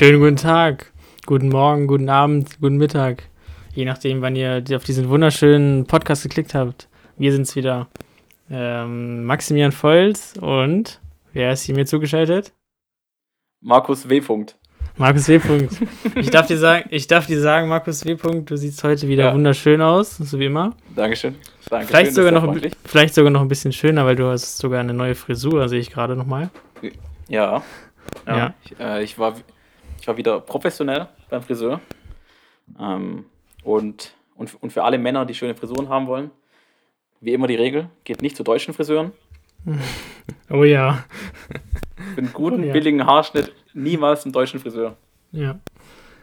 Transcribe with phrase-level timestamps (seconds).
[0.00, 0.94] Schönen guten Tag,
[1.26, 3.24] guten Morgen, guten Abend, guten Mittag.
[3.74, 6.88] Je nachdem, wann ihr auf diesen wunderschönen Podcast geklickt habt.
[7.18, 7.86] Wir sind's wieder.
[8.50, 11.02] Ähm, Maximilian Volz und
[11.34, 12.54] wer ist hier mir zugeschaltet?
[13.60, 14.22] Markus W.
[14.96, 15.38] Markus W.
[16.14, 18.16] Ich darf dir sagen, ich darf dir sagen, Markus W.
[18.40, 19.34] Du siehst heute wieder ja.
[19.34, 20.74] wunderschön aus, so wie immer.
[20.96, 21.34] Dankeschön.
[21.68, 24.94] Dankeschön vielleicht, sogar noch, vielleicht sogar noch ein bisschen schöner, weil du hast sogar eine
[24.94, 26.48] neue Frisur, sehe ich gerade nochmal.
[27.28, 27.62] Ja.
[28.26, 28.36] Ja.
[28.38, 28.54] ja.
[28.64, 29.34] Ich, äh, ich, war,
[30.10, 31.80] war wieder professionell beim Friseur.
[32.80, 33.26] Ähm,
[33.62, 36.32] und, und, und für alle Männer, die schöne Frisuren haben wollen,
[37.20, 39.12] wie immer die Regel, geht nicht zu deutschen Friseuren.
[40.48, 41.04] Oh ja.
[42.14, 42.72] Für einen guten, oh ja.
[42.72, 44.96] billigen Haarschnitt niemals zum deutschen Friseur.
[45.30, 45.60] Ja.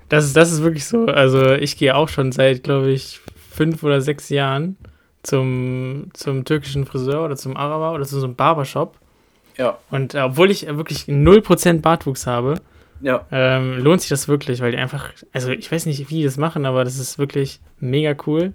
[0.09, 1.05] Das ist, das ist wirklich so.
[1.05, 4.77] Also ich gehe auch schon seit, glaube ich, fünf oder sechs Jahren
[5.23, 8.97] zum, zum türkischen Friseur oder zum Araber oder zu so einem Barbershop.
[9.57, 9.77] Ja.
[9.91, 12.61] Und äh, obwohl ich wirklich 0% Bartwuchs habe,
[13.01, 13.25] ja.
[13.31, 16.37] ähm, lohnt sich das wirklich, weil die einfach, also ich weiß nicht, wie die das
[16.37, 18.53] machen, aber das ist wirklich mega cool.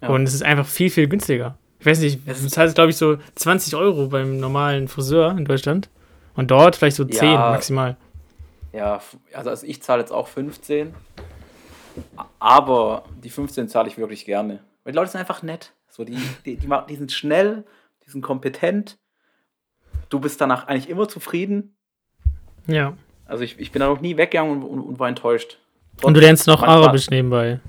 [0.00, 0.08] Ja.
[0.08, 1.56] Und es ist einfach viel, viel günstiger.
[1.78, 5.90] Ich weiß nicht, du zahlst, glaube ich, so 20 Euro beim normalen Friseur in Deutschland.
[6.34, 7.96] Und dort vielleicht so 10 ja, maximal.
[8.72, 9.00] Ja,
[9.34, 10.94] also, also ich zahle jetzt auch 15.
[12.38, 14.60] Aber die 15 zahle ich wirklich gerne.
[14.84, 15.74] Weil die Leute sind einfach nett.
[15.88, 17.64] So, die, die, die, die sind schnell,
[18.06, 18.98] die sind kompetent
[20.12, 21.76] du bist danach eigentlich immer zufrieden.
[22.66, 22.94] Ja.
[23.32, 25.56] Also ich, ich bin da noch nie weggegangen und, und, und war enttäuscht.
[25.96, 27.60] Trotz und du lernst noch Arabisch nebenbei.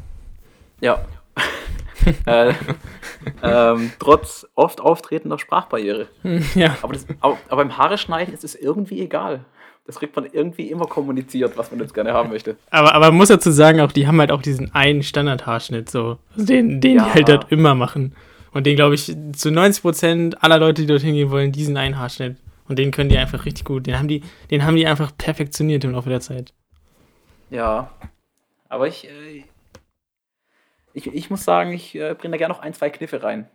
[0.82, 1.06] Ja.
[2.26, 2.52] äh,
[3.42, 6.08] ähm, trotz oft auftretender Sprachbarriere.
[6.54, 6.76] Ja.
[6.82, 9.46] Aber, das, aber, aber beim Haare schneiden ist es irgendwie egal.
[9.88, 12.58] Das kriegt man irgendwie immer kommuniziert, was man jetzt gerne haben möchte.
[12.70, 16.18] Aber, aber man muss dazu sagen, auch die haben halt auch diesen einen Standardhaarschnitt so.
[16.36, 17.06] Den, den ja.
[17.06, 18.14] die halt dort immer machen.
[18.52, 22.36] Und den, glaube ich, zu 90% aller Leute, die dorthin gehen wollen, diesen einen Haarschnitt.
[22.68, 23.88] Und den können die einfach richtig gut.
[23.88, 26.54] Den haben die, den haben die einfach perfektioniert im Laufe der Zeit.
[27.50, 27.92] Ja.
[28.70, 29.44] Aber ich, äh,
[30.94, 33.48] ich, ich muss sagen, ich äh, bringe da gerne noch ein, zwei Kniffe rein.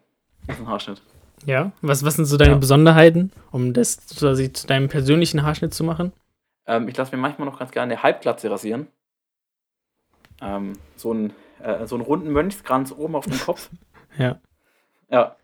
[0.43, 1.03] In diesen Haarschnitt.
[1.47, 2.59] Ja, was, was sind so deine ja.
[2.59, 6.13] Besonderheiten, um das quasi zu deinem persönlichen Haarschnitt zu machen?
[6.67, 8.89] Ähm, ich lasse mir manchmal noch ganz gerne eine Halbglatze rasieren.
[10.41, 13.71] Ähm, so, einen, äh, so einen runden Mönchskranz oben auf dem Kopf.
[14.19, 14.39] ja.
[15.11, 15.37] Ja.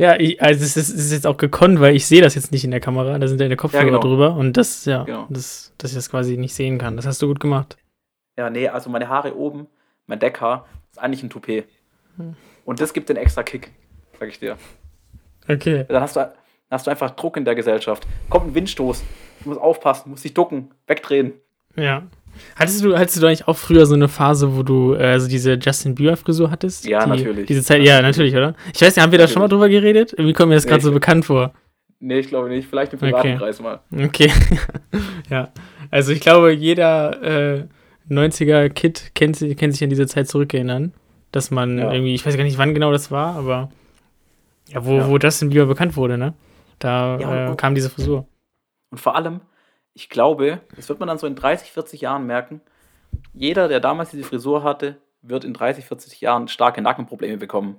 [0.00, 2.64] Ja, ich, also es ist, ist, jetzt auch gekonnt, weil ich sehe das jetzt nicht
[2.64, 4.00] in der Kamera, da sind deine Kopfhörer ja, genau.
[4.00, 5.26] drüber und das, ja, genau.
[5.28, 6.96] das, dass ich das quasi nicht sehen kann.
[6.96, 7.76] Das hast du gut gemacht.
[8.38, 9.66] Ja, nee, also meine Haare oben,
[10.06, 11.66] mein Deckhaar, ist eigentlich ein Toupet.
[12.16, 12.34] Hm.
[12.64, 13.72] Und das gibt den extra Kick,
[14.18, 14.56] sag ich dir.
[15.46, 15.84] Okay.
[15.86, 16.32] Dann hast du, dann
[16.70, 18.06] hast du einfach Druck in der Gesellschaft.
[18.30, 19.02] Kommt ein Windstoß,
[19.42, 21.34] du musst aufpassen, musst dich ducken, wegdrehen.
[21.76, 22.04] Ja.
[22.56, 25.54] Hattest du, hattest du eigentlich auch früher so eine Phase, wo du äh, also diese
[25.54, 26.86] Justin Bieber-Frisur hattest?
[26.86, 27.46] Ja, die, natürlich.
[27.46, 28.54] Diese Zeit, ja, natürlich, oder?
[28.74, 30.12] Ich weiß nicht, haben wir da schon mal drüber geredet?
[30.12, 31.52] Irgendwie kommt mir das nee, gerade so bekannt vor.
[32.00, 32.68] Nee, ich glaube nicht.
[32.68, 33.38] Vielleicht im privaten okay.
[33.38, 33.80] Kreis mal.
[33.92, 34.32] Okay.
[35.30, 35.48] ja.
[35.90, 37.64] Also ich glaube, jeder äh,
[38.10, 40.92] 90er-Kid kennt, kennt sich an diese Zeit zurückerinnern.
[41.32, 41.92] Dass man ja.
[41.92, 43.70] irgendwie, ich weiß gar nicht, wann genau das war, aber
[44.68, 45.08] ja, wo, ja.
[45.08, 46.34] wo Justin Bieber bekannt wurde, ne?
[46.80, 48.26] Da ja, äh, kam diese Frisur.
[48.90, 49.40] Und vor allem,
[50.00, 52.62] ich glaube, das wird man dann so in 30, 40 Jahren merken,
[53.34, 57.76] jeder, der damals diese Frisur hatte, wird in 30, 40 Jahren starke Nackenprobleme bekommen.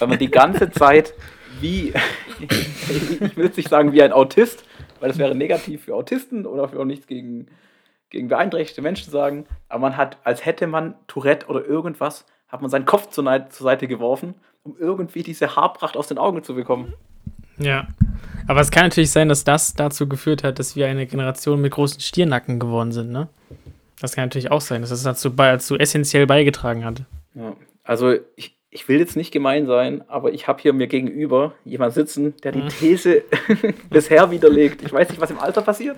[0.00, 1.14] Weil man die ganze Zeit
[1.60, 1.94] wie,
[2.40, 4.64] ich will jetzt nicht sagen wie ein Autist,
[4.98, 7.46] weil das wäre negativ für Autisten oder für auch nichts gegen,
[8.10, 12.70] gegen beeinträchtigte Menschen sagen, aber man hat, als hätte man Tourette oder irgendwas, hat man
[12.70, 14.34] seinen Kopf zur, zur Seite geworfen,
[14.64, 16.94] um irgendwie diese Haarpracht aus den Augen zu bekommen.
[17.58, 17.86] Ja.
[18.46, 21.72] Aber es kann natürlich sein, dass das dazu geführt hat, dass wir eine Generation mit
[21.72, 23.28] großen Stiernacken geworden sind, ne?
[24.00, 27.02] Das kann natürlich auch sein, dass das dazu, dazu essentiell beigetragen hat.
[27.34, 27.56] Ja.
[27.82, 31.94] Also ich, ich will jetzt nicht gemein sein, aber ich habe hier mir gegenüber jemand
[31.94, 32.68] sitzen, der die mhm.
[32.68, 33.22] These
[33.90, 34.82] bisher widerlegt.
[34.82, 35.96] Ich weiß nicht, was im Alter passiert.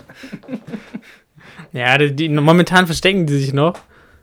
[1.72, 3.74] ja, die, die, momentan verstecken die sich noch.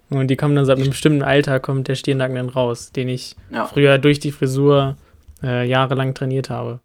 [0.09, 3.35] Und die kommen dann seit einem bestimmten Alter, kommt der Stirnacken dann raus, den ich
[3.49, 3.65] ja.
[3.65, 4.95] früher durch die Frisur
[5.43, 6.79] äh, jahrelang trainiert habe.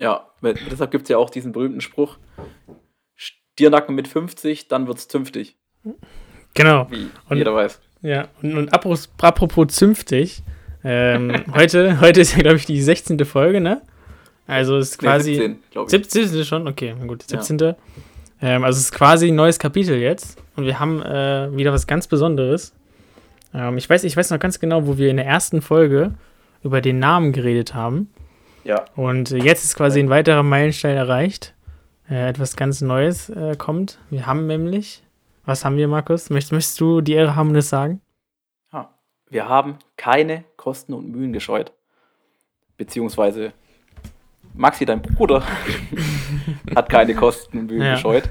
[0.00, 2.18] Ja, deshalb gibt es ja auch diesen berühmten Spruch:
[3.14, 5.56] Stiernacken mit 50, dann wird's zünftig.
[6.54, 6.90] Genau.
[6.90, 7.80] Wie und, jeder weiß.
[8.02, 10.42] Ja, und, und apropos, apropos zünftig,
[10.82, 13.24] ähm, heute, heute ist ja, glaube ich, die 16.
[13.24, 13.82] Folge, ne?
[14.46, 15.56] Also es ist quasi.
[15.72, 16.44] Nee, 17, 17.
[16.44, 16.66] schon?
[16.66, 17.58] Okay, gut, 17.
[17.58, 17.76] Ja.
[18.42, 20.42] Ähm, also es ist quasi ein neues Kapitel jetzt.
[20.56, 22.74] Und wir haben äh, wieder was ganz Besonderes.
[23.54, 26.14] Ähm, ich, weiß, ich weiß noch ganz genau, wo wir in der ersten Folge
[26.62, 28.10] über den Namen geredet haben.
[28.64, 28.84] Ja.
[28.96, 31.54] Und jetzt ist quasi ein weiterer Meilenstein erreicht.
[32.08, 33.98] Äh, etwas ganz Neues äh, kommt.
[34.10, 35.02] Wir haben nämlich,
[35.44, 36.30] was haben wir, Markus?
[36.30, 38.00] Möchtest, möchtest du die Ehre haben und das sagen?
[38.72, 38.90] Ja.
[39.28, 41.72] Wir haben keine Kosten und Mühen gescheut.
[42.76, 43.52] Beziehungsweise
[44.54, 45.42] Maxi, dein Bruder,
[46.74, 47.94] hat keine Kosten und Mühen ja.
[47.94, 48.30] gescheut.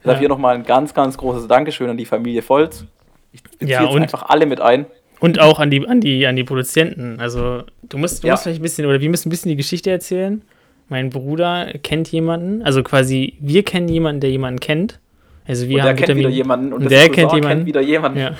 [0.00, 0.20] Deshalb ja.
[0.20, 2.84] hier nochmal ein ganz, ganz großes Dankeschön an die Familie Volz.
[3.32, 4.86] Ich beziehe ja, jetzt einfach alle mit ein.
[5.20, 7.20] Und auch an die, an die, an die Produzenten.
[7.20, 8.34] Also, du musst, du ja.
[8.34, 10.42] musst vielleicht ein bisschen, oder wir müssen ein bisschen die Geschichte erzählen.
[10.88, 15.00] Mein Bruder kennt jemanden, also quasi, wir kennen jemanden, der jemanden kennt.
[15.46, 17.58] Also wir und haben der kennt wieder jemanden und der kennt jemanden.
[17.58, 18.18] Kennt wieder jemanden.
[18.18, 18.34] Ja.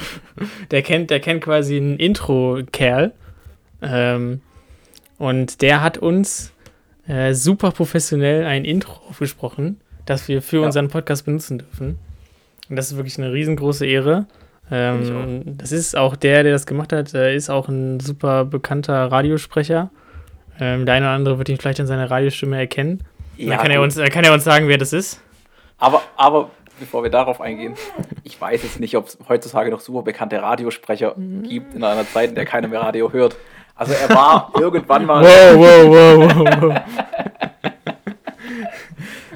[0.70, 3.12] Der kennt, der kennt quasi einen Intro-Kerl.
[3.82, 4.40] Ähm,
[5.18, 6.52] und der hat uns
[7.06, 10.66] äh, super professionell ein Intro aufgesprochen, das wir für ja.
[10.66, 11.98] unseren Podcast benutzen dürfen.
[12.70, 14.26] Und das ist wirklich eine riesengroße Ehre.
[14.70, 19.90] Ähm, das ist auch der, der das gemacht hat, ist auch ein super bekannter Radiosprecher.
[20.58, 23.04] Ähm, der eine oder andere wird ihn vielleicht an seiner Radiostimme erkennen.
[23.36, 25.20] Ja, dann kann er, uns, kann er uns sagen, wer das ist.
[25.78, 27.74] Aber, aber bevor wir darauf eingehen,
[28.22, 32.30] ich weiß jetzt nicht, ob es heutzutage noch super bekannte Radiosprecher gibt in einer Zeit,
[32.30, 33.36] in der keiner mehr Radio hört.
[33.74, 35.24] Also er war irgendwann mal.
[35.24, 36.80] Wow, wow, wow, wow, wow.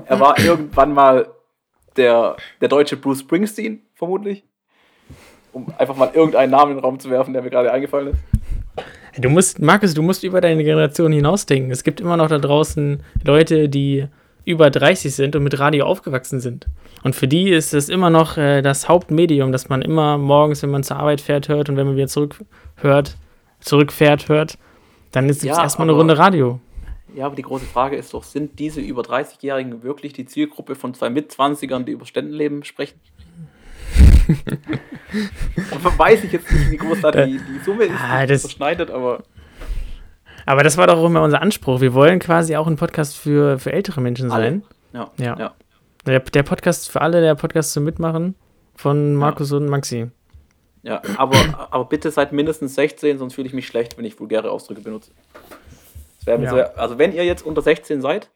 [0.06, 1.28] er war irgendwann mal
[1.96, 4.44] der, der deutsche Bruce Springsteen, vermutlich.
[5.58, 8.19] Um einfach mal irgendeinen Namen in den Raum zu werfen, der mir gerade eingefallen ist.
[9.19, 11.72] Du musst, Markus, du musst über deine Generation hinausdenken.
[11.72, 14.06] Es gibt immer noch da draußen Leute, die
[14.44, 16.66] über 30 sind und mit Radio aufgewachsen sind.
[17.02, 20.70] Und für die ist es immer noch äh, das Hauptmedium, das man immer morgens, wenn
[20.70, 23.16] man zur Arbeit fährt, hört und wenn man wieder zurückhört,
[23.61, 24.56] zurückfährt, hört,
[25.11, 26.61] dann ist es ja, erstmal eine Runde Radio.
[27.14, 30.94] Ja, aber die große Frage ist doch, sind diese über 30-Jährigen wirklich die Zielgruppe von
[30.94, 33.00] zwei Mitzwanzigern, die über Ständenleben sprechen?
[35.98, 39.22] weiß ich jetzt nicht, wie groß da die, die Summe ist, ah, das verschneidet, aber.
[40.46, 41.80] Aber das war doch auch immer unser Anspruch.
[41.80, 44.62] Wir wollen quasi auch ein Podcast für, für ältere Menschen sein.
[44.92, 45.10] Ja.
[45.19, 45.38] ja.
[45.38, 45.54] ja.
[46.06, 48.34] Der, der, Podcast für alle, der Podcast zum Mitmachen
[48.75, 49.58] von Markus ja.
[49.58, 50.10] und Maxi.
[50.82, 51.36] Ja, aber,
[51.70, 55.10] aber bitte seid mindestens 16, sonst fühle ich mich schlecht, wenn ich vulgäre Ausdrücke benutze.
[56.25, 56.50] Ja.
[56.50, 58.30] So, also wenn ihr jetzt unter 16 seid,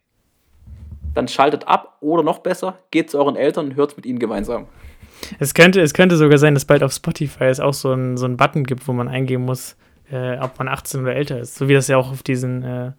[1.14, 4.18] dann schaltet ab oder noch besser, geht zu euren Eltern und hört es mit ihnen
[4.18, 4.66] gemeinsam.
[5.38, 8.28] Es könnte, es könnte sogar sein, dass bald auf Spotify es auch so einen so
[8.28, 9.76] Button gibt, wo man eingeben muss,
[10.10, 11.56] äh, ob man 18 oder älter ist.
[11.56, 12.92] So wie das ja auch auf diesen äh,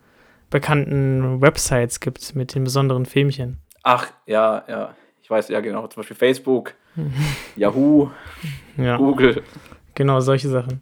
[0.50, 3.60] bekannten Websites gibt mit den besonderen Filmchen.
[3.84, 4.96] Ach, ja, ja.
[5.22, 5.88] Ich weiß ja genau.
[5.88, 6.74] Zum Beispiel Facebook,
[7.56, 8.10] Yahoo,
[8.78, 8.98] ja.
[8.98, 9.42] Google.
[9.96, 10.82] Genau, solche Sachen.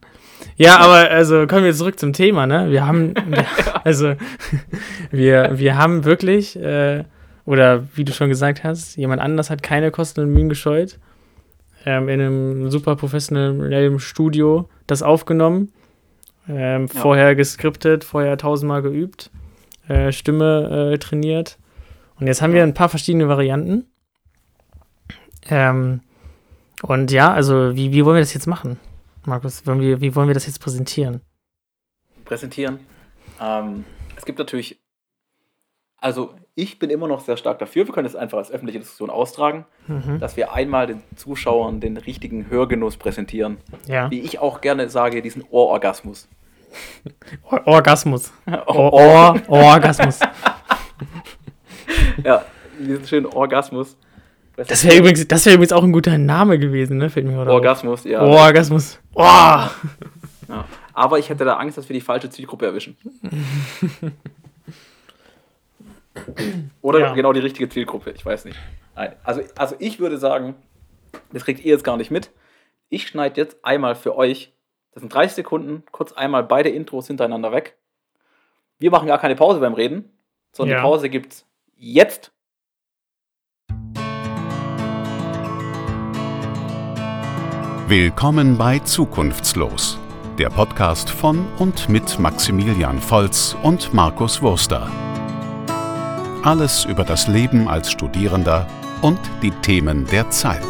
[0.55, 2.71] Ja, aber also kommen wir zurück zum Thema, ne?
[2.71, 3.13] Wir haben,
[3.83, 4.15] also
[5.11, 7.03] wir, wir haben wirklich, äh,
[7.45, 10.97] oder wie du schon gesagt hast, jemand anders hat keine Kosten und Mühen gescheut
[11.86, 15.72] ähm, in einem super professionellen Studio das aufgenommen.
[16.48, 17.00] Ähm, ja.
[17.00, 19.31] Vorher geskriptet, vorher tausendmal geübt,
[19.88, 21.57] äh, Stimme äh, trainiert.
[22.19, 23.86] Und jetzt haben wir ein paar verschiedene Varianten.
[25.50, 26.01] Ähm,
[26.83, 28.80] und ja, also wie, wie wollen wir das jetzt machen,
[29.25, 29.66] Markus?
[29.66, 31.22] Wollen wir, wie wollen wir das jetzt präsentieren?
[32.25, 32.80] Präsentieren?
[33.39, 33.86] Ähm,
[34.16, 34.80] es gibt natürlich,
[35.98, 39.09] also ich bin immer noch sehr stark dafür, wir können es einfach als öffentliche Diskussion
[39.09, 40.19] austragen, mhm.
[40.19, 43.57] dass wir einmal den Zuschauern den richtigen Hörgenuss präsentieren.
[43.88, 44.12] Ja.
[44.12, 46.27] Wie ich auch gerne sage, diesen Ohrorgasmus.
[47.44, 48.31] Or Orgasmus.
[48.68, 50.19] Ohr Orgasmus.
[52.24, 52.45] ja,
[52.80, 53.97] diesen schönen Orgasmus.
[54.56, 57.09] Das wäre übrigens, wär übrigens auch ein guter Name gewesen, ne?
[57.09, 58.21] Fällt mir Orgasmus, ja.
[58.21, 59.00] Orgasmus.
[59.15, 59.24] Oh.
[59.24, 59.71] Ja.
[60.94, 62.97] Aber ich hätte da Angst, dass wir die falsche Zielgruppe erwischen.
[66.81, 67.13] Oder ja.
[67.13, 68.57] genau die richtige Zielgruppe, ich weiß nicht.
[68.95, 69.15] Nein.
[69.23, 70.56] Also, also ich würde sagen,
[71.31, 72.31] das kriegt ihr jetzt gar nicht mit.
[72.89, 74.53] Ich schneide jetzt einmal für euch,
[74.91, 77.77] das sind 30 Sekunden, kurz einmal beide Intros hintereinander weg.
[78.80, 80.11] Wir machen gar keine Pause beim Reden,
[80.51, 80.81] sondern ja.
[80.81, 82.33] die Pause gibt's jetzt.
[87.87, 89.99] Willkommen bei Zukunftslos,
[90.37, 94.89] der Podcast von und mit Maximilian Volz und Markus Wurster.
[96.44, 98.66] Alles über das Leben als Studierender
[99.04, 100.66] und die Themen der Zeit.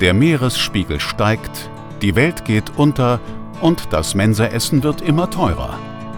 [0.00, 1.70] Der Meeresspiegel steigt,
[2.02, 3.18] die Welt geht unter
[3.60, 5.76] und das Mensaessen wird immer teurer.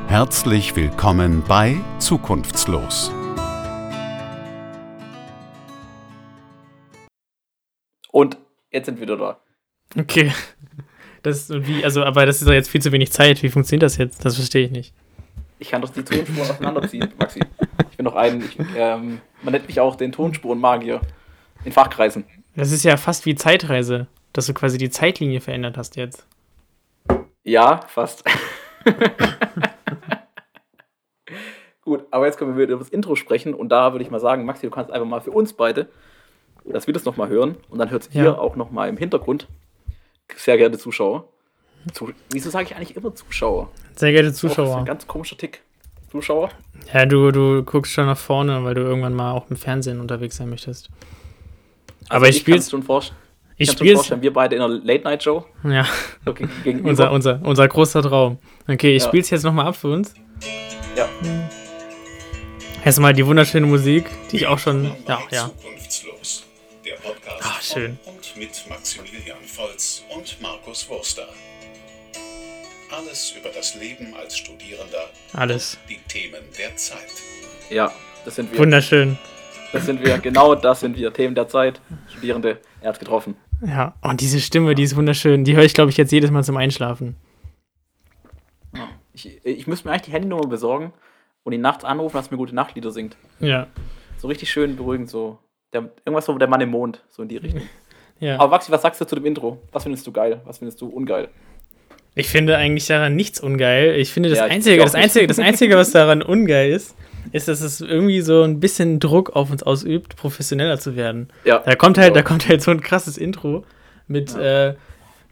[0.08, 3.10] Herzlich willkommen bei Zukunftslos.
[8.10, 8.36] Und
[8.70, 9.40] jetzt sind wir wieder da.
[9.98, 10.30] Okay.
[11.22, 13.42] Das, wie, also, aber das ist doch jetzt viel zu wenig Zeit.
[13.42, 14.24] Wie funktioniert das jetzt?
[14.24, 14.92] Das verstehe ich nicht.
[15.58, 17.40] Ich kann doch die Tonspuren auseinanderziehen, Maxi.
[17.90, 21.00] Ich bin doch ein, ich, ähm, man nennt mich auch den Tonspurenmagier
[21.64, 22.24] in Fachkreisen.
[22.56, 26.26] Das ist ja fast wie Zeitreise, dass du quasi die Zeitlinie verändert hast jetzt.
[27.44, 28.24] Ja, fast.
[31.84, 34.18] Gut, aber jetzt können wir wieder über das Intro sprechen und da würde ich mal
[34.18, 35.88] sagen, Maxi, du kannst einfach mal für uns beide,
[36.64, 38.22] dass wir das nochmal hören und dann hört es ja.
[38.22, 39.46] hier auch nochmal im Hintergrund
[40.36, 41.28] sehr geehrte Zuschauer.
[41.92, 43.70] Zu, wieso sage ich eigentlich immer Zuschauer?
[43.96, 44.66] Sehr geehrte Zuschauer.
[44.66, 45.62] Das ist ein ganz komischer Tick.
[46.10, 46.50] Zuschauer.
[46.92, 50.36] Ja, du, du guckst schon nach vorne, weil du irgendwann mal auch im Fernsehen unterwegs
[50.36, 50.90] sein möchtest.
[52.02, 53.18] Also Aber ich, ich spiele es schon vorstellen.
[53.56, 55.44] Ich spiele vorstellen, wir beide in einer Late-Night-Show.
[55.64, 55.86] Ja.
[56.26, 56.48] Okay,
[56.82, 58.38] unser, unser, unser großer Traum.
[58.68, 59.08] Okay, ich ja.
[59.08, 60.14] spiele es jetzt nochmal ab für uns.
[60.96, 61.08] Ja.
[62.84, 64.92] Erstmal die wunderschöne Musik, die ich auch schon.
[65.06, 65.50] Ja, ja.
[65.56, 66.44] Zukunftslos.
[66.84, 67.98] Der Podcast Ach, schön.
[68.34, 71.28] Und mit Maximilian Volz und Markus Wurster.
[72.90, 75.10] Alles über das Leben als Studierender.
[75.32, 75.78] Alles.
[75.88, 76.98] die Themen der Zeit.
[77.70, 77.92] Ja,
[78.24, 78.58] das sind wir.
[78.58, 79.18] Wunderschön.
[79.72, 81.12] Das sind wir, genau das sind wir.
[81.12, 81.80] Themen der Zeit.
[82.10, 83.36] Studierende, er hat getroffen.
[83.66, 85.44] Ja, und diese Stimme, die ist wunderschön.
[85.44, 87.16] Die höre ich, glaube ich, jetzt jedes Mal zum Einschlafen.
[89.14, 90.92] Ich, ich müsste mir eigentlich die Handynummer besorgen
[91.44, 93.16] und ihn nachts anrufen, dass er mir gute Nachtlieder singt.
[93.40, 93.68] Ja.
[94.18, 95.38] So richtig schön beruhigend, so.
[95.72, 97.62] Der, irgendwas so der Mann im Mond, so in die Richtung.
[98.22, 98.38] Ja.
[98.38, 99.58] Aber Maxi, was sagst du zu dem Intro?
[99.72, 100.40] Was findest du geil?
[100.44, 101.28] Was findest du ungeil?
[102.14, 103.96] Ich finde eigentlich daran nichts ungeil.
[103.96, 106.94] Ich finde das ja, Einzige, das Einzige, das Einzige, was daran ungeil ist,
[107.32, 111.30] ist, dass es irgendwie so ein bisschen Druck auf uns ausübt, professioneller zu werden.
[111.44, 111.58] Ja.
[111.58, 113.64] Da kommt halt, da kommt halt so ein krasses Intro
[114.06, 114.68] mit, ja.
[114.68, 114.74] äh,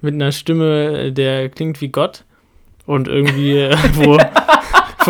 [0.00, 2.24] mit einer Stimme, der klingt wie Gott
[2.86, 4.18] und irgendwie, äh, wo,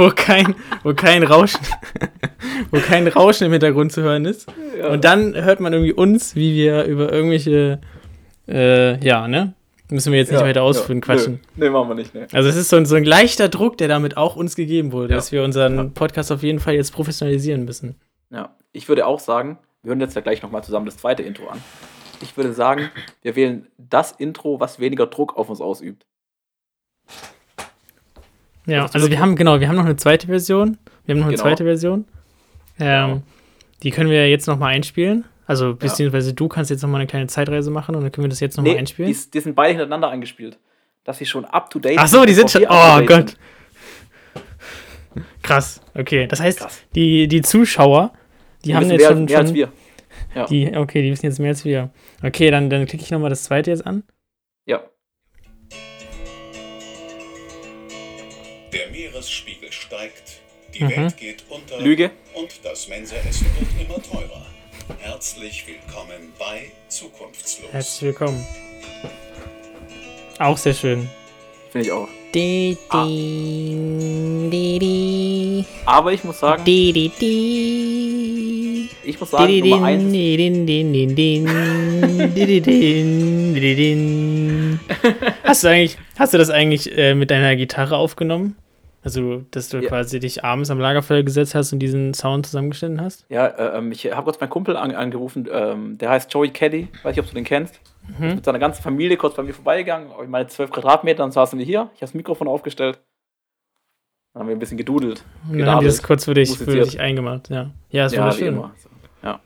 [0.00, 1.60] wo kein, wo kein Rauschen,
[2.70, 4.48] wo kein Rauschen im Hintergrund zu hören ist.
[4.78, 4.88] Ja.
[4.88, 7.80] Und dann hört man irgendwie uns, wie wir über irgendwelche,
[8.48, 9.54] äh, ja, ne?
[9.90, 11.40] Müssen wir jetzt nicht ja, weiter ausführen, ja, quatschen.
[11.56, 12.28] Nee, nee, machen wir nicht, ne.
[12.32, 15.14] Also es ist so ein, so ein leichter Druck, der damit auch uns gegeben wurde,
[15.14, 17.96] dass wir unseren Podcast auf jeden Fall jetzt professionalisieren müssen.
[18.30, 21.48] Ja, ich würde auch sagen, wir hören jetzt ja gleich nochmal zusammen das zweite Intro
[21.48, 21.60] an.
[22.22, 22.90] Ich würde sagen,
[23.22, 26.06] wir wählen das Intro, was weniger Druck auf uns ausübt.
[28.70, 30.78] Ja, also wir haben, genau, wir haben noch eine zweite Version.
[31.04, 31.48] Wir haben noch eine genau.
[31.48, 32.04] zweite Version.
[32.78, 33.22] Ähm, genau.
[33.82, 35.24] Die können wir jetzt nochmal einspielen.
[35.46, 38.38] Also, beziehungsweise du kannst jetzt nochmal eine kleine Zeitreise machen und dann können wir das
[38.38, 39.12] jetzt nochmal nee, einspielen.
[39.12, 40.58] Die, die, sind beide hintereinander eingespielt.
[41.02, 42.00] Dass sie schon up to date sind.
[42.00, 42.64] Ach so, die sind schon.
[42.68, 43.36] Oh Gott.
[45.42, 46.28] Krass, okay.
[46.28, 48.12] Das heißt, Die, die Zuschauer,
[48.64, 49.24] die, die haben jetzt mehr, schon.
[49.24, 49.72] Mehr als wir.
[50.36, 50.44] Ja.
[50.46, 51.90] Die, okay, die wissen jetzt mehr als wir.
[52.22, 54.04] Okay, dann, dann klicke ich nochmal das zweite jetzt an.
[54.66, 54.82] Ja.
[59.00, 60.42] Meeresspiegel steigt,
[60.74, 60.90] die mhm.
[60.90, 61.80] Welt geht unter.
[61.80, 62.10] Lüge.
[62.34, 64.44] Und das Mensaessen wird immer teurer.
[64.98, 67.72] Herzlich willkommen bei Zukunftslos.
[67.72, 68.46] Herzlich willkommen.
[70.38, 71.08] Auch sehr schön.
[71.72, 72.08] Finde ich auch.
[72.34, 75.64] Di, di, di, di.
[75.86, 76.62] Aber ich muss sagen.
[76.66, 78.90] Di, di, di.
[79.02, 80.12] Ich muss sagen, di, di, Nummer eins.
[80.12, 81.46] Di, din, din, din, din,
[82.34, 84.80] di, din, di, din.
[85.42, 88.56] Hast du eigentlich, hast du das eigentlich äh, mit deiner Gitarre aufgenommen?
[89.02, 89.88] Also, dass du ja.
[89.88, 93.24] quasi dich abends am Lagerfeuer gesetzt hast und diesen Sound zusammengeschnitten hast?
[93.30, 96.88] Ja, äh, ähm, ich habe kurz meinen Kumpel an, angerufen, ähm, der heißt Joey Caddy,
[97.02, 97.80] weiß nicht, ob du den kennst.
[98.18, 98.34] Mhm.
[98.36, 101.64] Mit seiner ganzen Familie kurz bei mir vorbeigegangen, ich meine 12 Quadratmeter, dann saßen wir
[101.64, 103.00] hier, ich habe das Mikrofon aufgestellt.
[104.34, 105.24] Dann haben wir ein bisschen gedudelt.
[105.50, 107.70] Und dann haben wir das kurz für dich, für dich eingemacht, ja.
[107.88, 108.48] Ja, ist ja, wunderschön.
[108.48, 108.74] Immer.
[109.22, 109.40] Ja.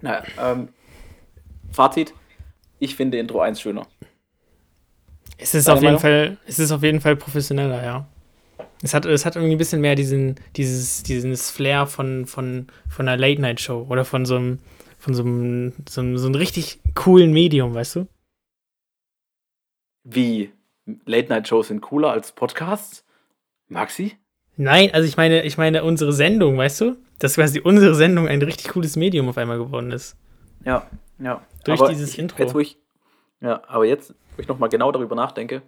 [0.00, 0.68] Naja, ähm,
[1.72, 2.14] Fazit,
[2.78, 3.86] ich finde Intro 1 schöner.
[5.40, 8.06] Es ist, auf jeden Fall, es ist auf jeden Fall professioneller, ja.
[8.82, 13.08] Es hat, es hat irgendwie ein bisschen mehr diesen, dieses, dieses Flair von, von, von
[13.08, 14.58] einer Late-Night-Show oder von so einem,
[14.98, 18.06] von so einem, so einem, so einem richtig coolen Medium, weißt du?
[20.04, 20.52] Wie?
[21.06, 23.04] Late-Night-Shows sind cooler als Podcasts?
[23.68, 24.16] Maxi?
[24.56, 26.96] Nein, also ich meine, ich meine unsere Sendung, weißt du?
[27.18, 30.16] Dass quasi unsere Sendung ein richtig cooles Medium auf einmal geworden ist.
[30.64, 30.86] Ja,
[31.18, 31.42] ja.
[31.64, 32.42] Durch aber dieses ich, Intro.
[32.42, 32.78] Jetzt, wo ich,
[33.40, 35.60] ja, aber jetzt, wo ich nochmal genau darüber nachdenke,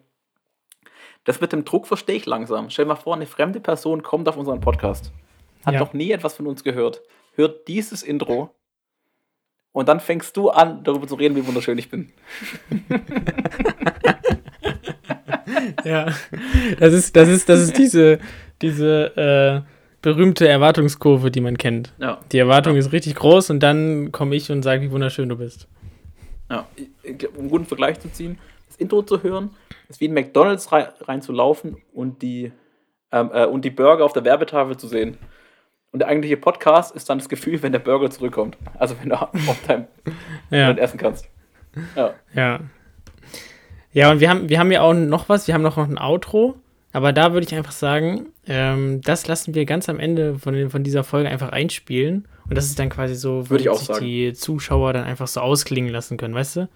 [1.25, 2.71] das mit dem Druck verstehe ich langsam.
[2.71, 5.13] Stell dir mal vor, eine fremde Person kommt auf unseren Podcast,
[5.67, 5.81] hat ja.
[5.81, 7.03] noch nie etwas von uns gehört,
[7.35, 8.55] hört dieses Intro
[9.73, 12.15] und dann fängst du an, darüber zu reden, wie wunderschön ich bin.
[15.85, 16.07] ja,
[16.79, 18.21] das ist, das ist, das ist diese,
[18.63, 19.61] diese äh,
[20.01, 21.93] berühmte Erwartungskurve, die man kennt.
[21.99, 22.23] Ja.
[22.33, 22.79] Die Erwartung ja.
[22.79, 25.69] ist richtig groß und dann komme ich und sage, wie wunderschön du bist.
[26.51, 26.67] Ja,
[27.35, 28.39] um einen guten Vergleich zu ziehen,
[28.83, 29.51] Intro zu hören,
[29.89, 32.53] ist wie in McDonalds rein, reinzulaufen und die,
[33.11, 35.17] ähm, äh, und die Burger auf der Werbetafel zu sehen.
[35.93, 38.57] Und der eigentliche Podcast ist dann das Gefühl, wenn der Burger zurückkommt.
[38.79, 39.87] Also wenn du auf deinem
[40.51, 40.71] ja.
[40.73, 41.29] essen kannst.
[41.97, 42.15] Ja.
[42.35, 42.61] Ja.
[43.95, 46.55] Ja, und wir haben, wir haben ja auch noch was, wir haben noch ein Outro,
[46.93, 50.83] aber da würde ich einfach sagen, ähm, das lassen wir ganz am Ende von, von
[50.83, 52.27] dieser Folge einfach einspielen.
[52.49, 54.05] Und das ist dann quasi so, wo sich sagen.
[54.05, 56.69] die Zuschauer dann einfach so ausklingen lassen können, weißt du?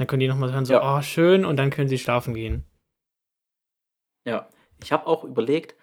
[0.00, 0.96] Dann können die nochmal hören, so, ja.
[0.96, 2.64] oh, schön, und dann können sie schlafen gehen.
[4.24, 4.48] Ja,
[4.82, 5.74] ich habe auch überlegt,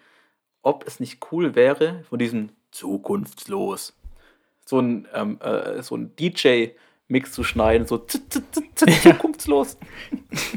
[0.60, 3.96] ob es nicht cool wäre, von diesem zukunftslos
[4.64, 7.98] so ein, ähm, äh, so ein DJ-Mix zu schneiden, so
[8.74, 9.78] zukunftslos.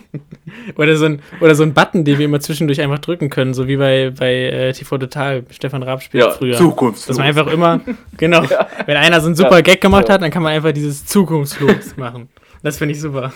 [0.76, 3.68] oder, so ein, oder so ein Button, den wir immer zwischendurch einfach drücken können, so
[3.68, 6.58] wie bei, bei äh, TV Total, Stefan Raab spielt ja, früher.
[6.58, 7.08] Zukunft.
[7.08, 7.80] Dass man einfach immer,
[8.18, 8.68] genau, ja.
[8.88, 11.96] wenn einer so einen super ja, Gag gemacht hat, dann kann man einfach dieses Zukunftslos
[11.96, 12.28] machen.
[12.64, 13.34] Das finde ich super.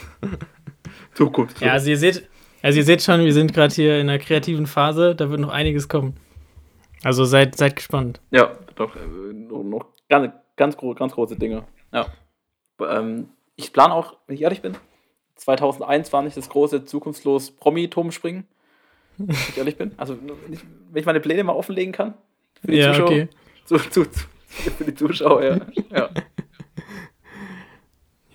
[1.13, 1.65] Zukunftslos.
[1.65, 2.27] Ja, also ihr seht,
[2.61, 5.49] also ihr seht schon, wir sind gerade hier in einer kreativen Phase, da wird noch
[5.49, 6.15] einiges kommen.
[7.03, 8.21] Also seid, seid gespannt.
[8.31, 11.63] Ja, doch, äh, noch ganz, ganz, ganz große Dinge.
[11.93, 12.07] Ja.
[12.79, 14.75] Ähm, ich plane auch, wenn ich ehrlich bin,
[15.35, 18.45] 2021 das große zukunftslos Promi-Turmspringen.
[19.17, 19.91] Wenn ich ehrlich bin.
[19.97, 20.59] Also, wenn ich,
[20.91, 22.15] wenn ich, meine Pläne mal offenlegen kann.
[22.61, 23.07] Für die ja, Zuschauer.
[23.07, 23.27] Okay.
[23.65, 24.19] Zu, zu, zu,
[24.77, 25.59] für die Zuschauer, ja.
[25.91, 26.09] ja.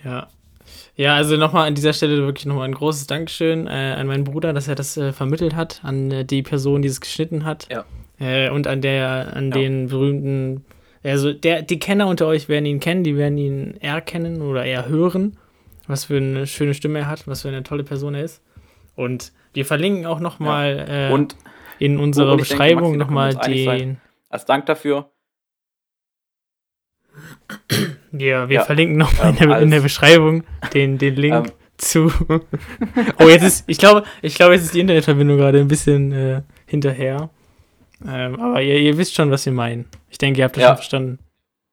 [0.02, 0.28] Ja.
[1.00, 4.52] Ja, also nochmal an dieser Stelle wirklich nochmal ein großes Dankeschön äh, an meinen Bruder,
[4.52, 7.68] dass er das äh, vermittelt hat, an äh, die Person, die es geschnitten hat.
[7.70, 7.84] Ja.
[8.18, 9.56] Äh, und an der, an ja.
[9.56, 10.64] den berühmten,
[11.02, 14.88] also der, die Kenner unter euch werden ihn kennen, die werden ihn erkennen oder eher
[14.88, 15.38] hören
[15.90, 18.42] was für eine schöne Stimme er hat, was für eine tolle Person er ist.
[18.94, 21.14] Und wir verlinken auch nochmal ja.
[21.14, 21.26] äh,
[21.78, 24.00] in unserer Beschreibung nochmal den.
[24.28, 25.10] Als Dank dafür.
[28.12, 32.12] Ja, wir ja, verlinken nochmal ähm, in, in, der Beschreibung den, den Link ähm, zu.
[33.18, 36.42] oh, jetzt ist, ich glaube, ich glaube, jetzt ist die Internetverbindung gerade ein bisschen äh,
[36.66, 37.30] hinterher.
[38.06, 39.88] Ähm, aber ihr, ihr, wisst schon, was wir meinen.
[40.08, 40.68] Ich denke, ihr habt das ja.
[40.68, 41.18] schon verstanden.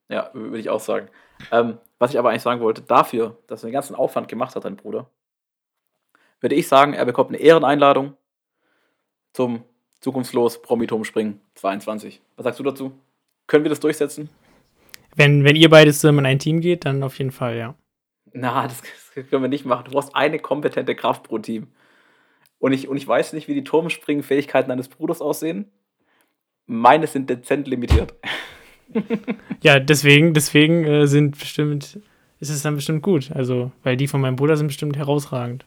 [0.08, 1.08] Ja, würde ich auch sagen.
[1.50, 4.64] Ähm, was ich aber eigentlich sagen wollte, dafür, dass er den ganzen Aufwand gemacht hat,
[4.64, 5.10] dein Bruder,
[6.40, 8.16] würde ich sagen, er bekommt eine Ehreneinladung
[9.32, 9.64] zum
[10.00, 12.20] Zukunftslos Promiturmspringen 22.
[12.36, 12.92] Was sagst du dazu?
[13.46, 14.28] Können wir das durchsetzen?
[15.18, 17.74] Wenn, wenn ihr beide zusammen in ein Team geht, dann auf jeden Fall, ja.
[18.32, 18.80] Na, das,
[19.16, 19.86] das können wir nicht machen.
[19.86, 21.66] Du brauchst eine kompetente Kraft pro Team.
[22.60, 25.72] Und ich, und ich weiß nicht, wie die Turmspringen-Fähigkeiten deines Bruders aussehen.
[26.66, 28.14] Meine sind dezent limitiert.
[29.60, 31.98] ja, deswegen, deswegen äh, sind bestimmt,
[32.38, 33.32] ist es dann bestimmt gut.
[33.34, 35.66] Also, weil die von meinem Bruder sind bestimmt herausragend.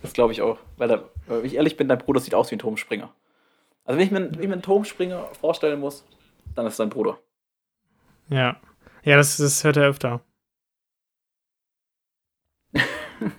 [0.00, 0.58] Das glaube ich auch.
[0.76, 3.12] Weil, der, wenn ich ehrlich bin, dein Bruder sieht aus wie ein Turmspringer.
[3.84, 6.04] Also, wenn ich, mir, wenn ich mir einen Turmspringer vorstellen muss,
[6.54, 7.18] dann ist es dein Bruder.
[8.28, 8.60] Ja.
[9.04, 10.20] Ja, das, das hört er öfter.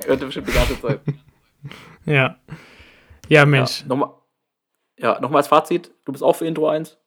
[0.05, 1.01] hört er bestimmt die ganze Zeit.
[2.05, 2.37] ja.
[3.29, 3.81] Ja, Mensch.
[3.81, 4.09] Ja, nochmal,
[4.97, 6.97] ja, nochmal als Fazit: Du bist auch für Intro 1.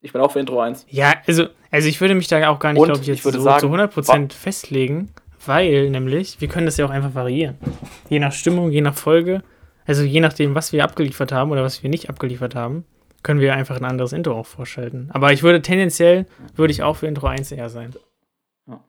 [0.00, 0.86] Ich bin auch für Intro 1.
[0.88, 3.40] Ja, also, also ich würde mich da auch gar nicht, glaube ich, jetzt ich so
[3.40, 5.12] sagen, zu 100% festlegen,
[5.44, 7.56] weil nämlich, wir können das ja auch einfach variieren.
[8.08, 9.42] Je nach Stimmung, je nach Folge,
[9.86, 12.84] also je nachdem, was wir abgeliefert haben oder was wir nicht abgeliefert haben,
[13.22, 15.10] können wir einfach ein anderes Intro auch vorschalten.
[15.12, 17.94] Aber ich würde tendenziell, würde ich auch für Intro 1 eher sein.
[18.66, 18.80] Ja.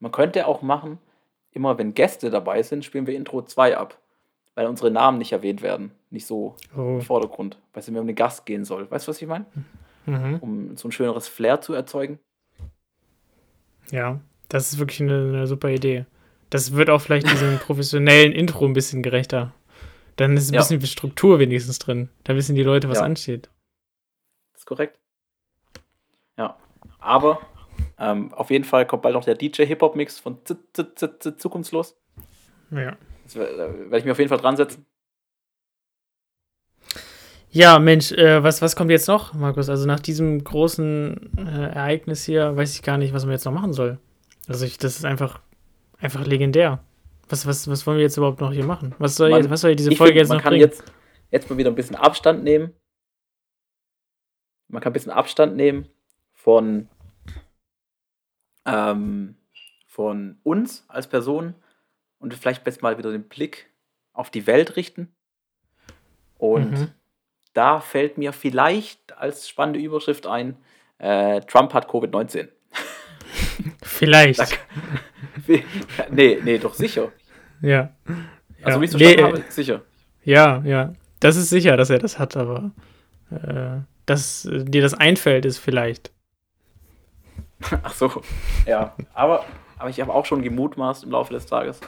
[0.00, 0.98] Man könnte auch machen,
[1.52, 3.98] immer wenn Gäste dabei sind, spielen wir Intro 2 ab.
[4.54, 5.90] Weil unsere Namen nicht erwähnt werden.
[6.10, 6.96] Nicht so oh.
[6.96, 7.58] im Vordergrund.
[7.72, 8.88] Weil es immer um den Gast gehen soll.
[8.88, 9.46] Weißt du, was ich meine?
[10.06, 10.38] mhm.
[10.40, 12.18] um so ein schöneres Flair zu erzeugen.
[13.90, 16.06] Ja, das ist wirklich eine, eine super Idee.
[16.50, 19.52] Das wird auch vielleicht diesem professionellen Intro ein bisschen gerechter.
[20.16, 20.60] Dann ist ein ja.
[20.60, 22.08] bisschen Struktur wenigstens drin.
[22.22, 23.04] Da wissen die Leute, was ja.
[23.04, 23.50] ansteht.
[24.64, 24.98] Ist korrekt.
[26.38, 26.56] Ja,
[26.98, 27.38] aber
[27.98, 32.00] ähm, auf jeden Fall kommt bald noch der DJ-Hip-Hop-Mix von Z -Z -Z Zukunftslos.
[32.70, 32.96] Ja.
[33.24, 34.86] Das werde ich mir auf jeden Fall dran setzen.
[37.50, 39.68] Ja, Mensch, äh, was, was kommt jetzt noch, Markus?
[39.68, 43.52] Also nach diesem großen äh, Ereignis hier weiß ich gar nicht, was man jetzt noch
[43.52, 43.98] machen soll.
[44.48, 45.40] Also ich, das ist einfach,
[45.98, 46.82] einfach legendär.
[47.28, 48.94] Was, was, was wollen wir jetzt überhaupt noch hier machen?
[48.98, 50.62] Was soll, man, jetzt, was soll diese Folge find, jetzt noch bringen?
[50.62, 50.92] Man kann jetzt,
[51.30, 52.72] jetzt mal wieder ein bisschen Abstand nehmen.
[54.68, 55.88] Man kann ein bisschen Abstand nehmen
[56.32, 56.88] von,
[58.64, 59.36] ähm,
[59.86, 61.54] von uns als Person
[62.18, 63.70] und vielleicht best mal wieder den Blick
[64.12, 65.14] auf die Welt richten.
[66.38, 66.94] Und mhm
[67.54, 70.56] da fällt mir vielleicht als spannende Überschrift ein,
[70.98, 72.48] äh, Trump hat Covid-19.
[73.82, 74.58] Vielleicht.
[76.10, 77.12] nee, nee, doch sicher.
[77.62, 77.94] Ja.
[78.62, 79.82] Also, wie ich es nee, habe, sicher.
[80.24, 80.92] Ja, ja.
[81.20, 82.72] Das ist sicher, dass er das hat, aber
[83.30, 86.12] äh, dass dir das einfällt, ist vielleicht.
[87.82, 88.22] Ach so,
[88.66, 88.94] ja.
[89.12, 89.44] Aber,
[89.78, 91.80] aber ich habe auch schon gemutmaßt im Laufe des Tages.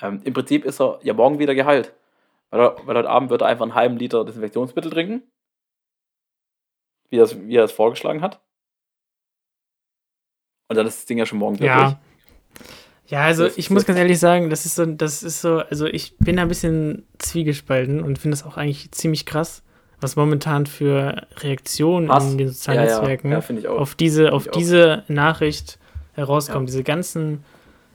[0.00, 1.94] Ähm, Im Prinzip ist er ja morgen wieder geheilt.
[2.50, 5.22] Weil, weil heute Abend wird er einfach einen halben Liter Desinfektionsmittel trinken.
[7.08, 8.40] Wie, das, wie er es vorgeschlagen hat.
[10.68, 11.68] Und dann ist das Ding ja schon morgen durch.
[11.68, 12.00] Ja.
[13.08, 16.16] Ja, also ich muss ganz ehrlich sagen, das ist so, das ist so, also ich
[16.18, 19.62] bin da ein bisschen zwiegespalten und finde das auch eigentlich ziemlich krass,
[20.00, 22.30] was momentan für Reaktionen Pass.
[22.30, 23.40] in den sozialen Netzwerken ja.
[23.40, 25.78] Ja, auf diese, auf diese Nachricht
[26.14, 26.66] herauskommen.
[26.66, 27.44] Diese ganzen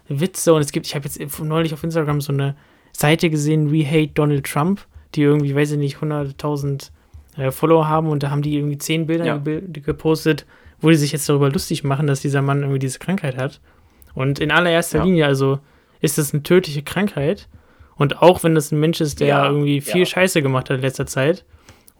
[0.07, 2.55] Witze und es gibt, ich habe jetzt neulich auf Instagram so eine
[2.91, 4.81] Seite gesehen, We Hate Donald Trump,
[5.15, 6.89] die irgendwie, weiß ich nicht, 100.000
[7.37, 10.45] äh, Follower haben und da haben die irgendwie zehn Bilder gepostet,
[10.79, 13.61] wo die sich jetzt darüber lustig machen, dass dieser Mann irgendwie diese Krankheit hat.
[14.13, 15.03] Und in allererster.
[15.03, 15.59] Linie, also
[16.01, 17.47] ist das eine tödliche Krankheit.
[17.95, 20.05] Und auch wenn das ein Mensch ist, der ja, irgendwie viel.
[20.05, 21.45] Scheiße gemacht hat in letzter Zeit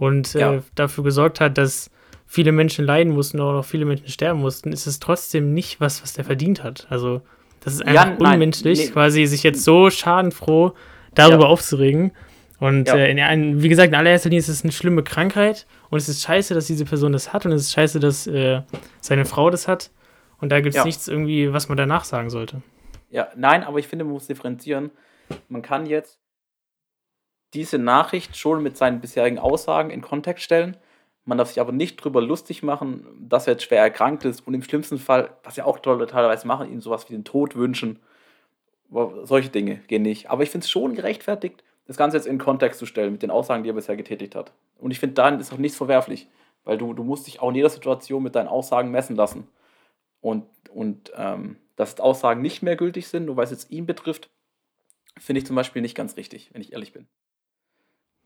[0.02, 0.56] und ja.
[0.56, 1.92] äh, dafür gesorgt hat, dass
[2.26, 6.02] viele Menschen leiden mussten oder auch viele Menschen sterben mussten, ist es trotzdem nicht was,
[6.02, 6.88] was der verdient hat.
[6.90, 7.22] Also,
[7.60, 8.94] das ist einfach unmenschlich, nein, nee.
[8.94, 10.74] quasi sich jetzt so schadenfroh
[11.14, 12.14] darüber aufzuregen.
[12.60, 12.96] Und ja.
[12.96, 16.24] äh, in, wie gesagt, in allererster Linie ist es eine schlimme Krankheit und es ist
[16.24, 18.62] scheiße, dass diese Person das hat und es ist scheiße, dass äh,
[19.02, 19.92] seine Frau das hat.
[20.40, 20.86] Und da gibt es ja.
[20.86, 22.64] nichts irgendwie, was man danach sagen sollte.
[23.12, 24.90] Ja, nein, aber ich finde, man muss differenzieren.
[25.48, 26.21] Man kann jetzt
[27.54, 30.78] diese Nachricht schon mit seinen bisherigen Aussagen in Kontext stellen.
[31.26, 34.54] Man darf sich aber nicht drüber lustig machen, dass er jetzt schwer erkrankt ist und
[34.54, 38.00] im schlimmsten Fall, was ja auch Leute teilweise machen, ihm sowas wie den Tod wünschen.
[39.24, 40.30] Solche Dinge gehen nicht.
[40.30, 43.32] Aber ich finde es schon gerechtfertigt, das Ganze jetzt in Kontext zu stellen mit den
[43.32, 44.52] Aussagen, die er bisher getätigt hat.
[44.80, 46.28] Und ich finde, darin ist auch nichts verwerflich,
[46.64, 49.48] weil du, du musst dich auch in jeder Situation mit deinen Aussagen messen lassen.
[50.22, 54.30] Und, und ähm, dass Aussagen nicht mehr gültig sind, nur weil es jetzt ihn betrifft,
[55.18, 57.08] finde ich zum Beispiel nicht ganz richtig, wenn ich ehrlich bin.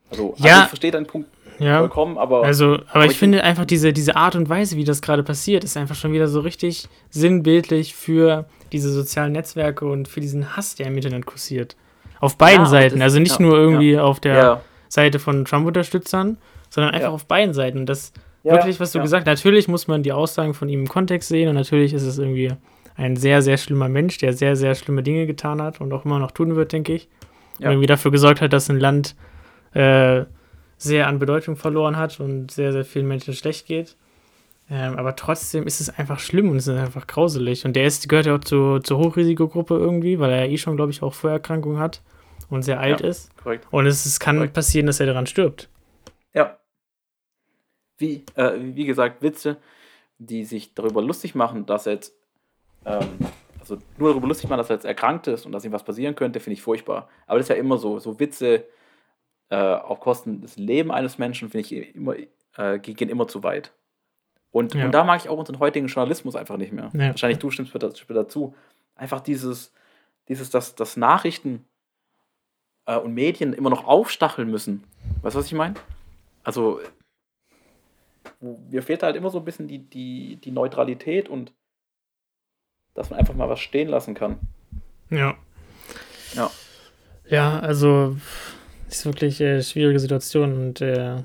[0.10, 2.44] Also, ja, also ich verstehe deinen Punkt ja, vollkommen, aber.
[2.44, 5.24] Also, aber, aber ich, ich, finde einfach diese, diese Art und Weise, wie das gerade
[5.24, 10.56] passiert, ist einfach schon wieder so richtig sinnbildlich für diese sozialen Netzwerke und für diesen
[10.56, 11.76] Hass, der im Internet kursiert.
[12.20, 12.96] Auf beiden ja, Seiten.
[13.00, 16.38] Das, also nicht ja, nur irgendwie auf der Seite von Trump-Unterstützern,
[16.70, 17.80] sondern einfach auf beiden Seiten.
[17.80, 18.14] Und das
[18.44, 21.50] wirklich, was du gesagt hast, natürlich muss man die Aussagen von ihm im Kontext sehen
[21.50, 22.52] und natürlich ist es irgendwie
[22.96, 26.20] ein sehr, sehr schlimmer Mensch, der sehr, sehr schlimme Dinge getan hat und auch immer
[26.20, 27.10] noch tun wird, denke ich.
[27.60, 29.16] Und irgendwie dafür gesorgt hat, dass ein Land
[29.76, 30.26] äh,
[30.78, 33.96] sehr an Bedeutung verloren hat und sehr, sehr vielen Menschen schlecht geht.
[34.70, 37.66] Ähm, aber trotzdem ist es einfach schlimm und es ist einfach grauselig.
[37.66, 40.76] Und der ist, gehört ja auch zu, zur Hochrisikogruppe irgendwie, weil er ja eh schon,
[40.76, 42.02] glaube ich, auch Vorerkrankungen hat
[42.50, 43.36] und sehr alt ja, ist.
[43.38, 43.68] Korrekt.
[43.70, 44.54] Und es, es kann korrekt.
[44.54, 45.70] passieren, dass er daran stirbt.
[46.34, 46.58] Ja.
[47.98, 49.58] Wie, äh, wie gesagt, Witze,
[50.18, 52.16] die sich darüber lustig machen, dass er jetzt,
[52.86, 53.08] ähm,
[53.60, 56.16] also nur darüber lustig machen, dass er jetzt erkrankt ist und dass ihm was passieren
[56.16, 57.08] könnte, finde ich furchtbar.
[57.28, 58.66] Aber das ist ja immer so, so Witze
[59.50, 62.16] äh, auf Kosten des Lebens eines Menschen, finde ich immer,
[62.58, 63.74] äh, gehen immer zu weit.
[64.52, 64.86] Und, ja.
[64.86, 66.90] und da mag ich auch unseren heutigen Journalismus einfach nicht mehr.
[66.94, 67.10] Ja.
[67.10, 68.56] Wahrscheinlich du stimmst mir dazu.
[68.96, 69.74] Einfach dieses,
[70.30, 71.66] dieses dass, dass Nachrichten
[72.86, 74.84] äh, und Medien immer noch aufstacheln müssen.
[75.22, 75.76] Weißt du, was ich meine?
[76.44, 76.80] Also,
[78.40, 81.54] mir fehlt halt immer so ein bisschen die, die, die Neutralität und
[82.94, 84.40] dass man einfach mal was stehen lassen kann.
[85.10, 85.36] Ja.
[86.34, 86.52] Ja.
[87.28, 88.16] Ja, also,
[88.96, 91.18] ist wirklich eine schwierige Situation und äh,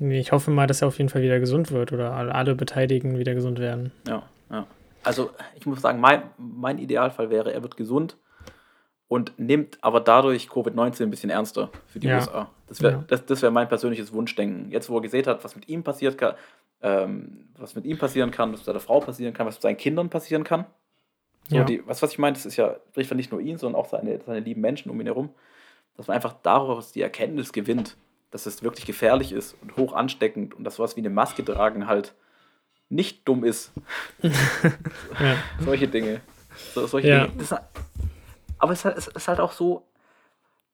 [0.00, 3.34] ich hoffe mal, dass er auf jeden Fall wieder gesund wird oder alle Beteiligten wieder
[3.34, 3.92] gesund werden.
[4.08, 4.66] Ja, ja.
[5.02, 8.16] Also ich muss sagen, mein, mein Idealfall wäre, er wird gesund
[9.08, 12.18] und nimmt aber dadurch Covid-19 ein bisschen ernster für die ja.
[12.18, 12.50] USA.
[12.68, 13.04] Das wäre ja.
[13.08, 14.70] das, das wär mein persönliches Wunschdenken.
[14.70, 16.34] Jetzt, wo er gesehen hat, was mit ihm passiert kann,
[16.82, 19.76] ähm, was mit ihm passieren kann, was mit seiner Frau passieren kann, was mit seinen
[19.76, 20.64] Kindern passieren kann.
[21.48, 21.64] So, ja.
[21.64, 24.20] die, was, was ich meine, das ist ja, spricht nicht nur ihn, sondern auch seine,
[24.24, 25.30] seine lieben Menschen um ihn herum,
[25.96, 27.96] dass man einfach daraus die Erkenntnis gewinnt,
[28.30, 31.86] dass es wirklich gefährlich ist und hoch ansteckend und dass sowas wie eine Maske tragen
[31.86, 32.14] halt
[32.88, 33.72] nicht dumm ist.
[34.22, 35.36] ja.
[35.60, 36.20] Solche Dinge.
[36.74, 37.26] So, solche ja.
[37.26, 37.38] Dinge.
[37.38, 37.54] Das,
[38.58, 39.86] aber es, ist halt auch so,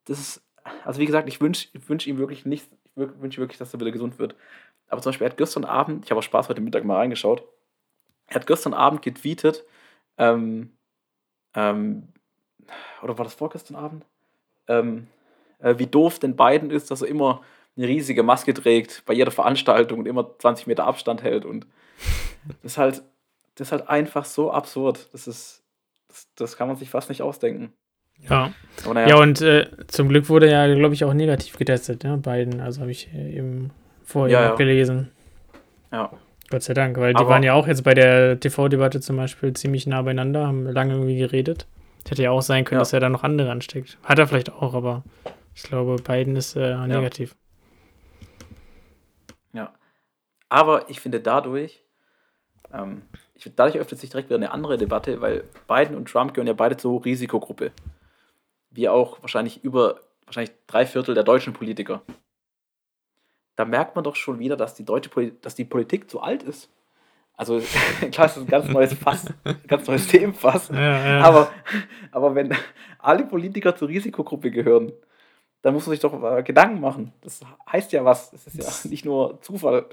[0.06, 0.42] das ist,
[0.84, 3.92] also wie gesagt, ich wünsche wünsch ihm wirklich nicht, ich wünsche wirklich, dass er wieder
[3.92, 4.34] gesund wird.
[4.88, 7.46] Aber zum Beispiel, er hat gestern Abend, ich habe auch Spaß heute Mittag mal reingeschaut,
[8.26, 9.64] er hat gestern Abend getweetet,
[10.18, 10.72] ähm,
[11.54, 12.08] ähm,
[13.02, 14.04] oder war das vorgestern Abend?
[14.68, 15.06] Ähm,
[15.60, 17.42] äh, wie doof denn Biden ist, dass er immer
[17.76, 21.44] eine riesige Maske trägt bei jeder Veranstaltung und immer 20 Meter Abstand hält.
[21.44, 21.66] Und
[22.62, 23.02] das ist halt,
[23.56, 25.08] das ist halt einfach so absurd.
[25.12, 25.62] Das ist,
[26.08, 27.72] das, das kann man sich fast nicht ausdenken.
[28.28, 28.52] Ja.
[28.86, 29.08] Naja.
[29.08, 32.60] Ja, und äh, zum Glück wurde er, glaube ich, auch negativ getestet, ja, Biden.
[32.60, 33.70] Also habe ich äh, eben
[34.04, 34.54] vorher ja, ja.
[34.54, 35.10] gelesen.
[35.92, 36.10] Ja.
[36.48, 39.52] Gott sei Dank, weil die aber waren ja auch jetzt bei der TV-Debatte zum Beispiel
[39.54, 41.66] ziemlich nah beieinander, haben lange irgendwie geredet.
[42.08, 42.82] Hätte ja auch sein können, ja.
[42.82, 43.98] dass er da noch andere ansteckt.
[44.04, 45.02] Hat er vielleicht auch, aber
[45.54, 47.34] ich glaube, Biden ist äh, negativ.
[49.52, 49.62] Ja.
[49.62, 49.74] ja.
[50.48, 51.82] Aber ich finde dadurch,
[52.72, 53.02] ähm,
[53.34, 56.52] ich, dadurch öffnet sich direkt wieder eine andere Debatte, weil Biden und Trump gehören ja
[56.52, 57.72] beide zur Risikogruppe.
[58.70, 62.02] Wie auch wahrscheinlich über wahrscheinlich drei Viertel der deutschen Politiker.
[63.56, 66.42] Da merkt man doch schon wieder, dass die deutsche Poli dass die Politik zu alt
[66.42, 66.70] ist.
[67.36, 67.60] Also
[68.12, 69.26] klar, das ist ein ganz neues Fass,
[69.66, 70.68] ganz neues Themenfass.
[70.68, 71.20] Ja, ja.
[71.22, 71.50] Aber,
[72.10, 72.54] aber wenn
[72.98, 74.92] alle Politiker zur Risikogruppe gehören,
[75.62, 77.12] da muss man sich doch äh, Gedanken machen.
[77.22, 78.30] Das heißt ja was.
[78.30, 79.86] Das ist ja nicht nur Zufall.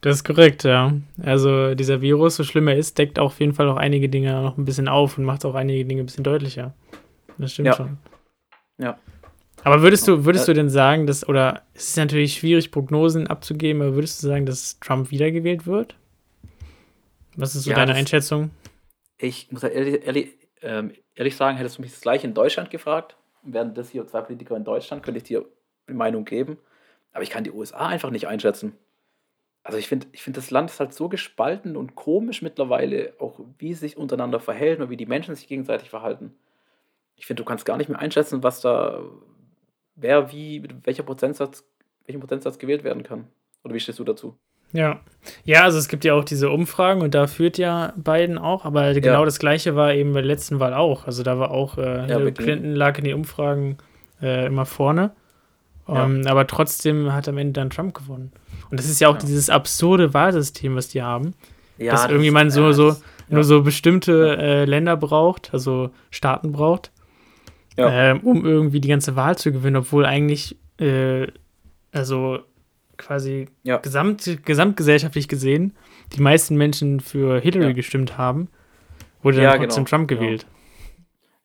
[0.00, 0.92] Das ist korrekt, ja.
[1.22, 4.58] Also dieser Virus, so schlimm er ist, deckt auf jeden Fall auch einige Dinge noch
[4.58, 6.74] ein bisschen auf und macht auch einige Dinge ein bisschen deutlicher.
[7.38, 7.74] Das stimmt ja.
[7.74, 7.98] schon.
[8.78, 8.98] Ja.
[9.62, 13.80] Aber würdest du, würdest du denn sagen, dass, oder es ist natürlich schwierig, Prognosen abzugeben,
[13.80, 15.96] aber würdest du sagen, dass Trump wiedergewählt wird?
[17.36, 18.50] Was ist so ja, deine Einschätzung?
[19.18, 23.16] Ich muss ehrlich, ehrlich, ähm, ehrlich sagen, hättest du mich das gleiche in Deutschland gefragt,
[23.42, 25.44] wären das hier zwei Politiker in Deutschland, könnte ich dir
[25.86, 26.58] eine Meinung geben.
[27.12, 28.76] Aber ich kann die USA einfach nicht einschätzen.
[29.62, 33.40] Also ich finde, ich find, das Land ist halt so gespalten und komisch mittlerweile, auch
[33.58, 36.34] wie es sich untereinander verhält und wie die Menschen sich gegenseitig verhalten.
[37.16, 39.02] Ich finde, du kannst gar nicht mehr einschätzen, was da,
[39.94, 41.64] wer wie, mit welcher Prozentsatz,
[42.04, 43.28] welchem Prozentsatz gewählt werden kann.
[43.62, 44.36] Oder wie stehst du dazu?
[44.74, 45.00] Ja.
[45.44, 48.92] Ja, also es gibt ja auch diese Umfragen und da führt ja Biden auch, aber
[48.92, 49.24] genau ja.
[49.24, 51.06] das gleiche war eben bei der letzten Wahl auch.
[51.06, 53.78] Also da war auch äh, Hillary ja, Clinton lag in den Umfragen
[54.20, 55.12] äh, immer vorne.
[55.86, 56.30] Um, ja.
[56.30, 58.32] Aber trotzdem hat am Ende dann Trump gewonnen.
[58.70, 61.34] Und das ist ja auch dieses absurde Wahlsystem, was die haben.
[61.78, 62.96] Ja, dass das irgendwie man so, so
[63.28, 66.90] nur so bestimmte äh, Länder braucht, also Staaten braucht,
[67.76, 71.26] ähm, um irgendwie die ganze Wahl zu gewinnen, obwohl eigentlich, äh,
[71.92, 72.40] also
[72.96, 73.48] quasi
[73.82, 75.74] gesamt, gesamtgesellschaftlich gesehen,
[76.12, 78.48] die meisten Menschen für Hillary gestimmt haben,
[79.22, 79.96] wurde dann trotzdem genau.
[79.96, 80.20] Trump genau.
[80.20, 80.46] gewählt.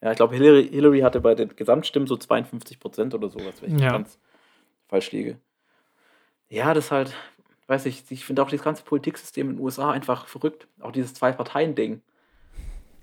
[0.02, 3.76] Ja, ich glaube, Hillary, Hillary hatte bei den Gesamtstimmen so 52 Prozent oder sowas, wenn
[3.76, 3.92] ich ja.
[3.92, 4.18] ganz
[4.88, 5.38] falsch liege.
[6.50, 7.16] Ja, das ist halt,
[7.68, 10.68] weiß ich, ich finde auch das ganze Politiksystem in den USA einfach verrückt.
[10.80, 12.02] Auch dieses Zwei-Parteien-Ding.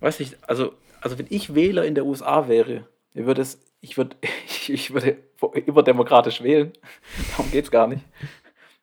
[0.00, 4.16] Weiß ich, also, also wenn ich Wähler in der USA wäre, würde es, ich würde,
[4.68, 5.18] ich würde
[5.66, 6.72] überdemokratisch wählen.
[7.37, 8.05] Darum geht es gar nicht.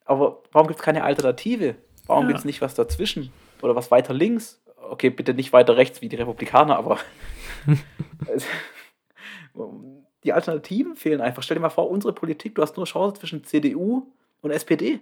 [0.05, 1.75] Aber warum gibt es keine Alternative?
[2.05, 2.27] Warum ja.
[2.29, 3.31] gibt es nicht was dazwischen?
[3.61, 4.61] Oder was weiter links?
[4.89, 6.97] Okay, bitte nicht weiter rechts wie die Republikaner, aber
[10.23, 11.41] die Alternativen fehlen einfach.
[11.43, 14.07] Stell dir mal vor, unsere Politik, du hast nur Chance zwischen CDU
[14.41, 14.99] und SPD.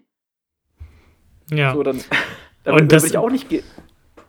[1.49, 1.73] Ja.
[1.73, 1.99] So, dann,
[2.65, 3.63] und das, ich auch nicht gehen.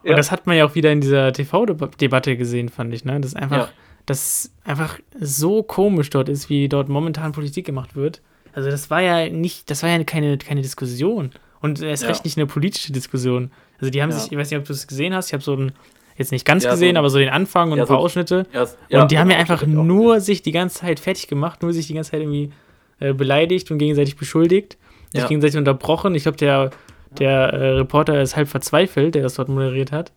[0.02, 0.11] Ja.
[0.11, 3.20] Und das hat man ja auch wieder in dieser TV-Debatte gesehen, fand ich, ne?
[3.20, 3.68] Das ist einfach, ja.
[4.06, 8.20] Das einfach so komisch dort ist, wie dort momentan Politik gemacht wird.
[8.52, 11.30] Also das war ja nicht, das war ja keine, keine Diskussion.
[11.60, 12.08] Und erst ja.
[12.08, 13.50] recht nicht eine politische Diskussion.
[13.78, 15.54] Also die haben sich, ich weiß nicht, ob du es gesehen hast, ich habe so
[15.54, 15.72] ein
[16.16, 18.04] jetzt nicht ganz ja, gesehen, so, aber so den Anfang und ja, ein paar so,
[18.04, 18.46] Ausschnitte.
[18.88, 21.86] Ja, und die haben ja einfach nur sich die ganze Zeit fertig gemacht, nur sich
[21.86, 22.52] die ganze Zeit irgendwie
[23.00, 24.76] äh, beleidigt und gegenseitig beschuldigt,
[25.12, 26.14] sich gegenseitig unterbrochen.
[26.14, 26.70] Ich glaube, der,
[27.18, 30.12] der äh, Reporter ist halb verzweifelt, der das dort moderiert hat.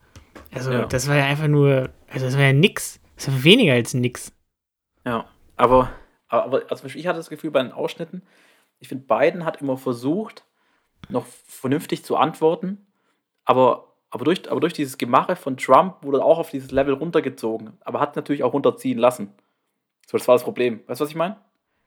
[0.54, 3.00] Also, das war ja einfach nur, also das war ja nix.
[3.16, 4.34] Das war weniger als nix.
[5.06, 5.92] Ja, aber,
[6.28, 8.24] aber also ich hatte das Gefühl bei den Ausschnitten,
[8.80, 10.46] ich finde, Biden hat immer versucht,
[11.10, 12.86] noch vernünftig zu antworten,
[13.46, 17.74] aber aber durch, aber durch dieses Gemache von Trump wurde auch auf dieses Level runtergezogen,
[17.82, 19.34] aber hat natürlich auch runterziehen lassen.
[20.08, 20.80] So, das war das Problem.
[20.88, 21.36] Weißt du, was ich meine?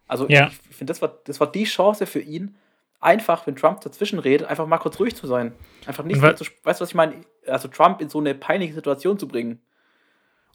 [0.07, 0.49] Also, ja.
[0.69, 2.57] ich finde, das war, das war die Chance für ihn,
[3.01, 5.55] einfach, wenn Trump dazwischen redet, einfach mal kurz ruhig zu sein.
[5.87, 7.15] Einfach nicht mehr zu, weißt du, was ich meine?
[7.47, 9.63] Also, Trump in so eine peinliche Situation zu bringen.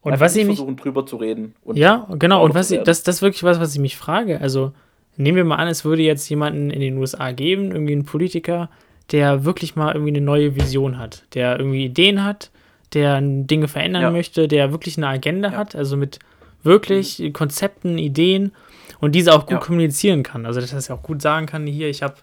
[0.03, 1.55] Und was ich versuchen, drüber zu reden.
[1.73, 2.43] ja, genau.
[2.43, 4.41] Und was ich, das, das ist wirklich was, was ich mich frage.
[4.41, 4.73] Also,
[5.15, 8.69] nehmen wir mal an, es würde jetzt jemanden in den USA geben, irgendwie einen Politiker,
[9.11, 12.51] der wirklich mal irgendwie eine neue Vision hat, der irgendwie Ideen hat,
[12.93, 14.11] der Dinge verändern ja.
[14.11, 15.57] möchte, der wirklich eine Agenda ja.
[15.57, 16.19] hat, also mit
[16.63, 17.33] wirklich mhm.
[17.33, 18.51] Konzepten, Ideen
[18.99, 19.57] und diese auch gut ja.
[19.59, 20.45] kommunizieren kann.
[20.45, 22.15] Also, dass er auch gut sagen kann, hier, ich habe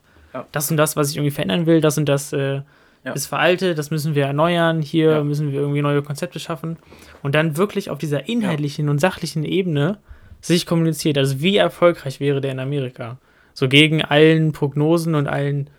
[0.52, 2.60] das und das, was ich irgendwie verändern will, das und das äh,
[3.04, 6.76] ist veraltet, das müssen wir erneuern, hier müssen wir irgendwie neue Konzepte schaffen
[7.22, 9.98] und dann wirklich auf dieser inhaltlichen und sachlichen Ebene
[10.40, 11.18] sich kommuniziert.
[11.18, 13.18] Also, wie erfolgreich wäre der in Amerika?
[13.54, 15.70] So gegen allen Prognosen und allen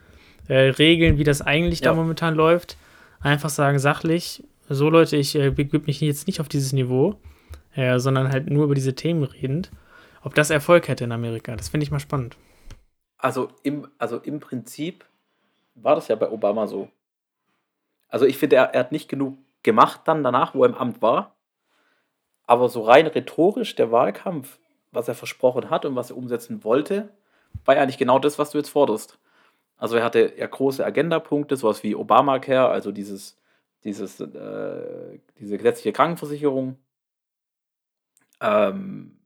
[0.48, 1.92] äh, regeln, wie das eigentlich ja.
[1.92, 2.78] da momentan läuft.
[3.22, 7.20] Einfach sagen, sachlich, so Leute, ich äh, begebe mich jetzt nicht auf dieses Niveau,
[7.76, 9.72] äh, sondern halt nur über diese Themen redend.
[10.24, 12.38] Ob das Erfolg hätte in Amerika, das finde ich mal spannend.
[13.18, 15.06] Also im, also im Prinzip
[15.76, 16.90] war das ja bei Obama so.
[18.12, 21.02] Also ich finde, er, er hat nicht genug gemacht dann danach, wo er im Amt
[21.02, 21.36] war.
[22.44, 24.60] Aber so rein rhetorisch der Wahlkampf,
[24.92, 27.10] was er versprochen hat und was er umsetzen wollte,
[27.66, 29.18] war ja eigentlich genau das, was du jetzt forderst.
[29.78, 33.40] Also er hatte ja große Agendapunkte, sowas wie Obamacare, also dieses,
[33.84, 36.78] dieses, äh, diese gesetzliche Krankenversicherung.
[38.42, 39.20] Ähm,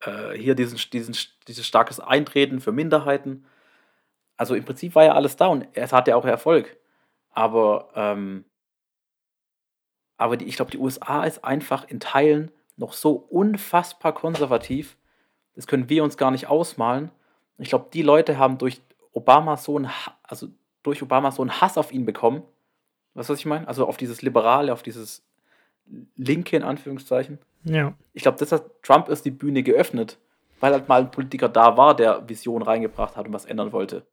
[0.00, 3.46] äh, hier diesen, diesen, dieses starkes Eintreten für Minderheiten.
[4.36, 6.76] Also im Prinzip war ja alles da und es hatte ja auch Erfolg.
[7.38, 8.44] Aber, ähm,
[10.16, 14.96] aber die, ich glaube, die USA ist einfach in Teilen noch so unfassbar konservativ.
[15.54, 17.12] Das können wir uns gar nicht ausmalen.
[17.58, 18.80] Ich glaube, die Leute haben durch
[19.12, 19.88] Obama so ein,
[20.24, 20.48] also
[20.82, 22.42] durch Obama so einen Hass auf ihn bekommen.
[23.14, 23.68] Weißt du, was ich meine?
[23.68, 25.24] Also auf dieses Liberale, auf dieses
[26.16, 27.38] Linke in Anführungszeichen.
[27.62, 27.94] Ja.
[28.14, 30.18] Ich glaube, das hat Trump erst die Bühne geöffnet,
[30.58, 34.04] weil halt mal ein Politiker da war, der Vision reingebracht hat und was ändern wollte.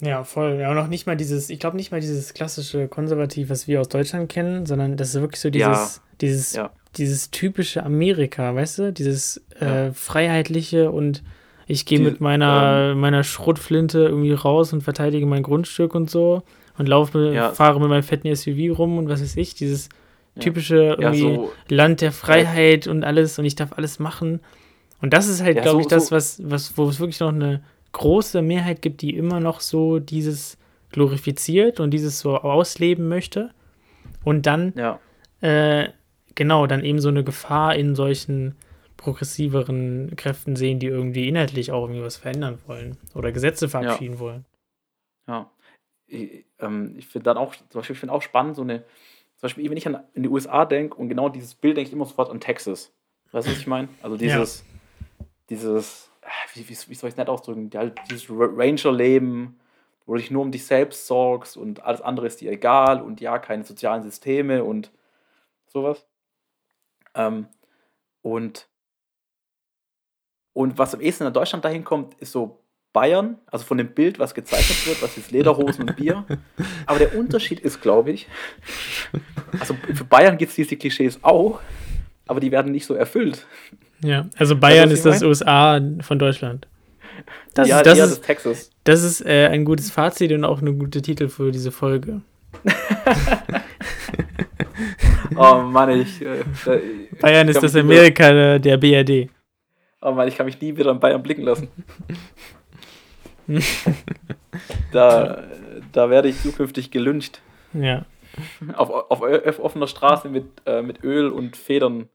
[0.00, 0.58] Ja, voll.
[0.60, 3.80] Ja, und auch nicht mal dieses, ich glaube nicht mal dieses klassische Konservativ, was wir
[3.80, 6.02] aus Deutschland kennen, sondern das ist wirklich so dieses, ja.
[6.20, 6.70] dieses, ja.
[6.96, 8.92] dieses typische Amerika, weißt du?
[8.92, 11.22] Dieses äh, freiheitliche und
[11.66, 16.42] ich gehe mit meiner, ähm, meiner Schrotflinte irgendwie raus und verteidige mein Grundstück und so
[16.78, 17.52] und laufe, ja.
[17.52, 19.88] fahre mit meinem fetten SUV rum und was weiß ich, dieses
[20.40, 24.40] typische ja, so, Land der Freiheit und alles und ich darf alles machen.
[25.00, 27.32] Und das ist halt, ja, glaube so, ich, das, was, was, wo es wirklich noch
[27.32, 30.58] eine große Mehrheit gibt, die immer noch so dieses
[30.90, 33.52] glorifiziert und dieses so ausleben möchte.
[34.24, 35.00] Und dann, ja.
[35.40, 35.90] äh,
[36.34, 38.56] genau, dann eben so eine Gefahr in solchen
[38.96, 44.20] progressiveren Kräften sehen, die irgendwie inhaltlich auch irgendwie was verändern wollen oder Gesetze verabschieden ja.
[44.20, 44.44] wollen.
[45.26, 45.50] Ja.
[46.06, 48.80] Ich, ähm, ich finde dann auch, zum Beispiel, ich finde auch spannend, so eine,
[49.36, 51.94] zum Beispiel, wenn ich an in die USA denke und genau dieses Bild denke ich
[51.94, 52.92] immer sofort an Texas.
[53.32, 53.88] Weißt du, was ich meine?
[54.02, 54.64] Also dieses,
[55.18, 55.26] ja.
[55.48, 56.09] dieses,
[56.54, 57.70] wie, wie, wie soll ich es nicht ausdrücken?
[57.74, 59.58] Halt dieses Ranger-Leben,
[60.06, 63.20] wo du dich nur um dich selbst sorgst und alles andere ist dir egal und
[63.20, 64.90] ja, keine sozialen Systeme und
[65.66, 66.06] sowas.
[67.14, 67.46] Ähm,
[68.22, 68.68] und,
[70.52, 72.60] und was am ehesten in Deutschland dahin kommt, ist so
[72.92, 76.24] Bayern, also von dem Bild, was gezeichnet wird, was ist Lederhosen und Bier.
[76.86, 78.26] Aber der Unterschied ist, glaube ich,
[79.58, 81.60] also für Bayern gibt es diese Klischees auch,
[82.26, 83.46] aber die werden nicht so erfüllt.
[84.02, 86.66] Ja, also Bayern also, ist das USA von Deutschland.
[87.54, 88.70] Das ja, ist, das, ist, das Texas.
[88.84, 92.22] Das ist äh, ein gutes Fazit und auch eine gute Titel für diese Folge.
[95.36, 96.22] oh Mann, ich.
[96.22, 96.42] Äh,
[97.20, 99.28] Bayern ist das Amerika der, der BRD.
[100.00, 101.68] Oh Mann, ich kann mich nie wieder an Bayern blicken lassen.
[104.92, 105.44] da,
[105.92, 107.40] da werde ich zukünftig gelünscht.
[107.72, 108.04] Ja.
[108.76, 112.08] Auf, auf, auf offener Straße mit, äh, mit Öl und Federn.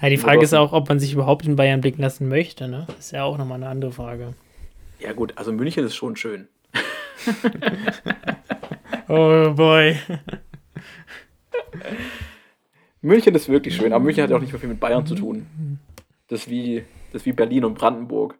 [0.00, 2.84] Ja, die Frage ist auch, ob man sich überhaupt in Bayern blicken lassen möchte, ne?
[2.86, 4.34] Das ist ja auch nochmal eine andere Frage.
[5.00, 6.48] Ja, gut, also München ist schon schön.
[9.08, 9.96] oh boy.
[13.00, 15.14] München ist wirklich schön, aber München hat ja auch nicht mehr viel mit Bayern zu
[15.14, 15.46] tun.
[16.28, 16.82] Das ist wie,
[17.12, 18.36] das ist wie Berlin und Brandenburg.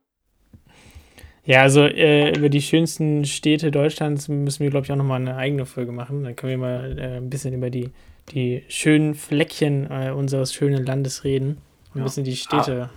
[1.45, 5.37] Ja, also äh, über die schönsten Städte Deutschlands müssen wir, glaube ich, auch nochmal eine
[5.37, 6.25] eigene Folge machen.
[6.25, 7.91] Dann können wir mal äh, ein bisschen über die,
[8.31, 11.59] die schönen Fleckchen äh, unseres schönen Landes reden.
[11.95, 12.91] Und ein bisschen die Städte.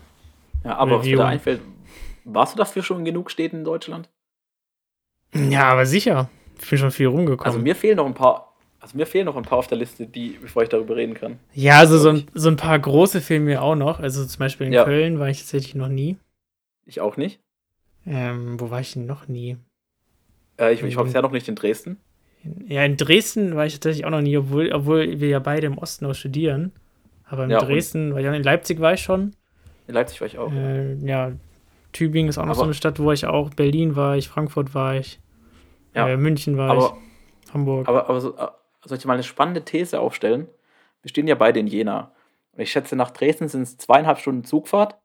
[0.63, 0.67] Ah.
[0.67, 1.19] Ja, aber reviewen.
[1.19, 1.61] was mir einfällt,
[2.25, 4.09] warst du dafür schon in genug Städten in Deutschland?
[5.33, 6.29] Ja, aber sicher.
[6.61, 7.45] Ich bin schon viel rumgekommen.
[7.45, 10.05] Also mir fehlen noch ein paar, also mir fehlen noch ein paar auf der Liste,
[10.05, 11.39] die, bevor ich darüber reden kann.
[11.53, 13.99] Ja, also so ein, so ein paar große fehlen mir auch noch.
[13.99, 14.83] Also zum Beispiel in ja.
[14.83, 16.17] Köln war ich tatsächlich noch nie.
[16.85, 17.39] Ich auch nicht.
[18.05, 19.57] Ähm, wo war ich denn noch nie?
[20.57, 21.97] Äh, ich ich war bisher noch nicht in Dresden.
[22.67, 25.77] Ja, in Dresden war ich tatsächlich auch noch nie, obwohl, obwohl wir ja beide im
[25.77, 26.71] Osten auch studieren.
[27.25, 29.35] Aber in ja, Dresden, weil ja in Leipzig war ich schon.
[29.87, 30.51] In Leipzig war ich auch.
[30.51, 31.33] Äh, ja,
[31.91, 33.49] Tübingen ist auch noch aber, so eine Stadt, wo ich auch.
[33.51, 35.19] Berlin war ich, Frankfurt war ich.
[35.93, 36.97] Ja, äh, München war aber,
[37.45, 37.53] ich.
[37.53, 37.87] Hamburg.
[37.87, 38.47] Aber, aber so, äh,
[38.85, 40.47] soll ich mal eine spannende These aufstellen?
[41.01, 42.13] Wir stehen ja beide in Jena.
[42.53, 44.95] Und ich schätze, nach Dresden sind es zweieinhalb Stunden Zugfahrt.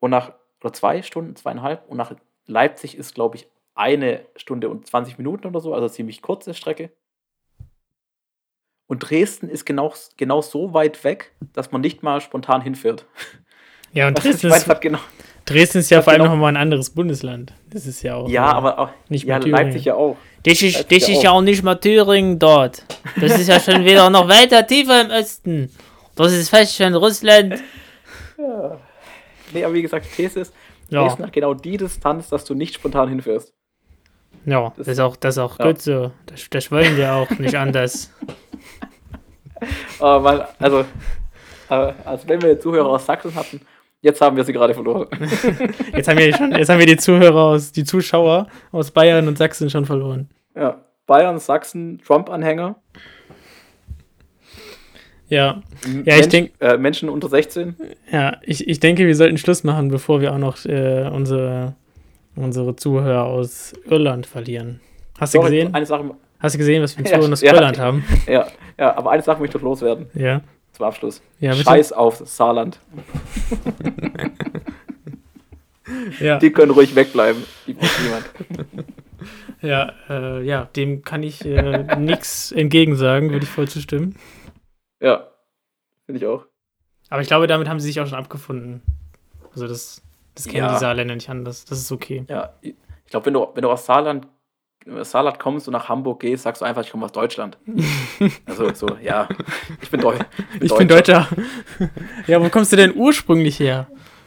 [0.00, 1.88] Und nach oder zwei Stunden, zweieinhalb.
[1.88, 2.14] Und nach
[2.46, 6.90] Leipzig ist, glaube ich, eine Stunde und 20 Minuten oder so, also ziemlich kurze Strecke.
[8.86, 13.06] Und Dresden ist genau, genau so weit weg, dass man nicht mal spontan hinfährt.
[13.94, 14.98] Ja, und Dresden ist, genau,
[15.44, 17.52] Dresden ist ja vor allem genau, nochmal ein anderes Bundesland.
[17.68, 18.28] Das ist ja auch.
[18.28, 20.16] Ja, aber auch, nicht ja, Leipzig ja auch.
[20.44, 22.84] Das ist, das ist ja auch nicht mal Thüringen dort.
[23.20, 25.70] Das ist ja schon wieder noch weiter tiefer im Osten.
[26.14, 27.62] Das ist fast schon Russland.
[28.38, 28.78] Ja.
[29.52, 30.54] Nee, aber wie gesagt, These ist,
[30.88, 31.02] ja.
[31.02, 33.52] Dresden hat genau die Distanz, dass du nicht spontan hinfährst.
[34.44, 35.66] Ja, das, ist auch, das ist auch ja.
[35.66, 36.10] gut so.
[36.26, 38.10] Das, das wollen wir auch nicht anders.
[40.00, 40.84] Aber man, also,
[41.68, 43.60] also wenn wir Zuhörer aus Sachsen hatten,
[44.00, 45.08] jetzt haben wir sie gerade verloren.
[45.94, 49.38] jetzt, haben wir schon, jetzt haben wir die Zuhörer aus, die Zuschauer aus Bayern und
[49.38, 50.28] Sachsen schon verloren.
[50.54, 52.76] Ja, Bayern, Sachsen, Trump-Anhänger.
[55.28, 55.62] Ja,
[56.04, 56.52] ja ich denke.
[56.60, 57.76] Äh, Menschen unter 16.
[58.10, 61.74] Ja, ich, ich denke, wir sollten Schluss machen, bevor wir auch noch äh, unsere,
[62.36, 64.80] unsere Zuhörer aus Irland verlieren.
[65.18, 65.74] Hast Doch, du gesehen?
[65.74, 68.04] Eine Sache, Hast du gesehen, was wir Zuhörer ja, aus ja, Irland haben?
[68.26, 68.46] Ja,
[68.78, 70.06] ja, aber eine Sache möchte ich doch loswerden.
[70.14, 70.40] Ja.
[70.72, 71.22] Zum Abschluss.
[71.38, 72.80] Ja, Scheiß auf Saarland.
[76.20, 76.38] ja.
[76.38, 77.44] Die können ruhig wegbleiben.
[77.66, 78.24] Die braucht niemand.
[79.62, 84.16] Ja, äh, ja, dem kann ich äh, nichts entgegensagen, würde ich voll zustimmen.
[85.00, 85.28] Ja,
[86.04, 86.46] finde ich auch.
[87.08, 88.82] Aber ich glaube, damit haben sie sich auch schon abgefunden.
[89.52, 90.02] Also das,
[90.34, 90.72] das kennen ja.
[90.72, 91.64] die Saarländer nicht anders.
[91.64, 92.24] Das ist okay.
[92.28, 92.74] Ja, ich
[93.06, 94.26] glaube, wenn du, wenn du aus Saarland,
[95.02, 97.58] Saarland kommst und nach Hamburg gehst, sagst du einfach, ich komme aus Deutschland.
[98.46, 99.28] also so, ja,
[99.80, 101.28] ich bin, Deu ich bin, ich bin Deutscher.
[102.26, 103.86] ja, wo kommst du denn ursprünglich her?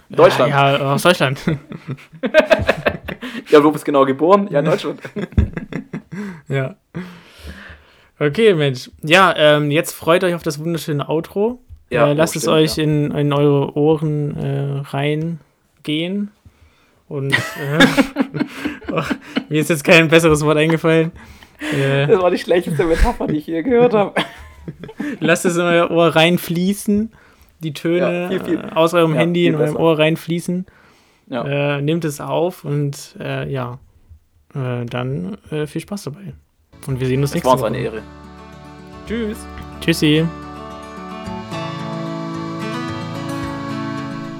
[0.10, 0.51] Deutschland.
[0.51, 1.41] Ja, ja aus Deutschland.
[3.49, 4.47] ja, wo bist du genau geboren?
[4.51, 5.01] Ja, in Deutschland.
[6.47, 6.76] ja.
[8.20, 8.91] Okay, Mensch.
[9.01, 11.60] Ja, ähm, jetzt freut euch auf das wunderschöne Outro.
[11.89, 12.84] Ja, äh, lasst oh, es euch ja.
[12.84, 14.86] in, in eure Ohren äh,
[15.86, 16.32] reingehen.
[17.08, 17.86] Und äh,
[18.92, 19.02] oh,
[19.50, 21.12] mir ist jetzt kein besseres Wort eingefallen.
[21.74, 24.14] Äh, das war die schlechteste Metapher, die ich hier gehört habe.
[25.20, 27.14] lasst es in euer Ohr reinfließen.
[27.60, 28.60] die Töne ja, viel, viel.
[28.74, 30.66] aus eurem ja, Handy in eurem Ohr reinfließen.
[31.28, 31.78] Ja.
[31.78, 33.80] Äh, nehmt es auf und äh, ja,
[34.54, 36.34] äh, dann äh, viel Spaß dabei.
[36.88, 37.62] Und wir sehen uns das nächste Woche.
[37.62, 38.02] war uns eine Ehre.
[39.08, 39.38] Tschüss.
[39.82, 40.26] Tschüssi.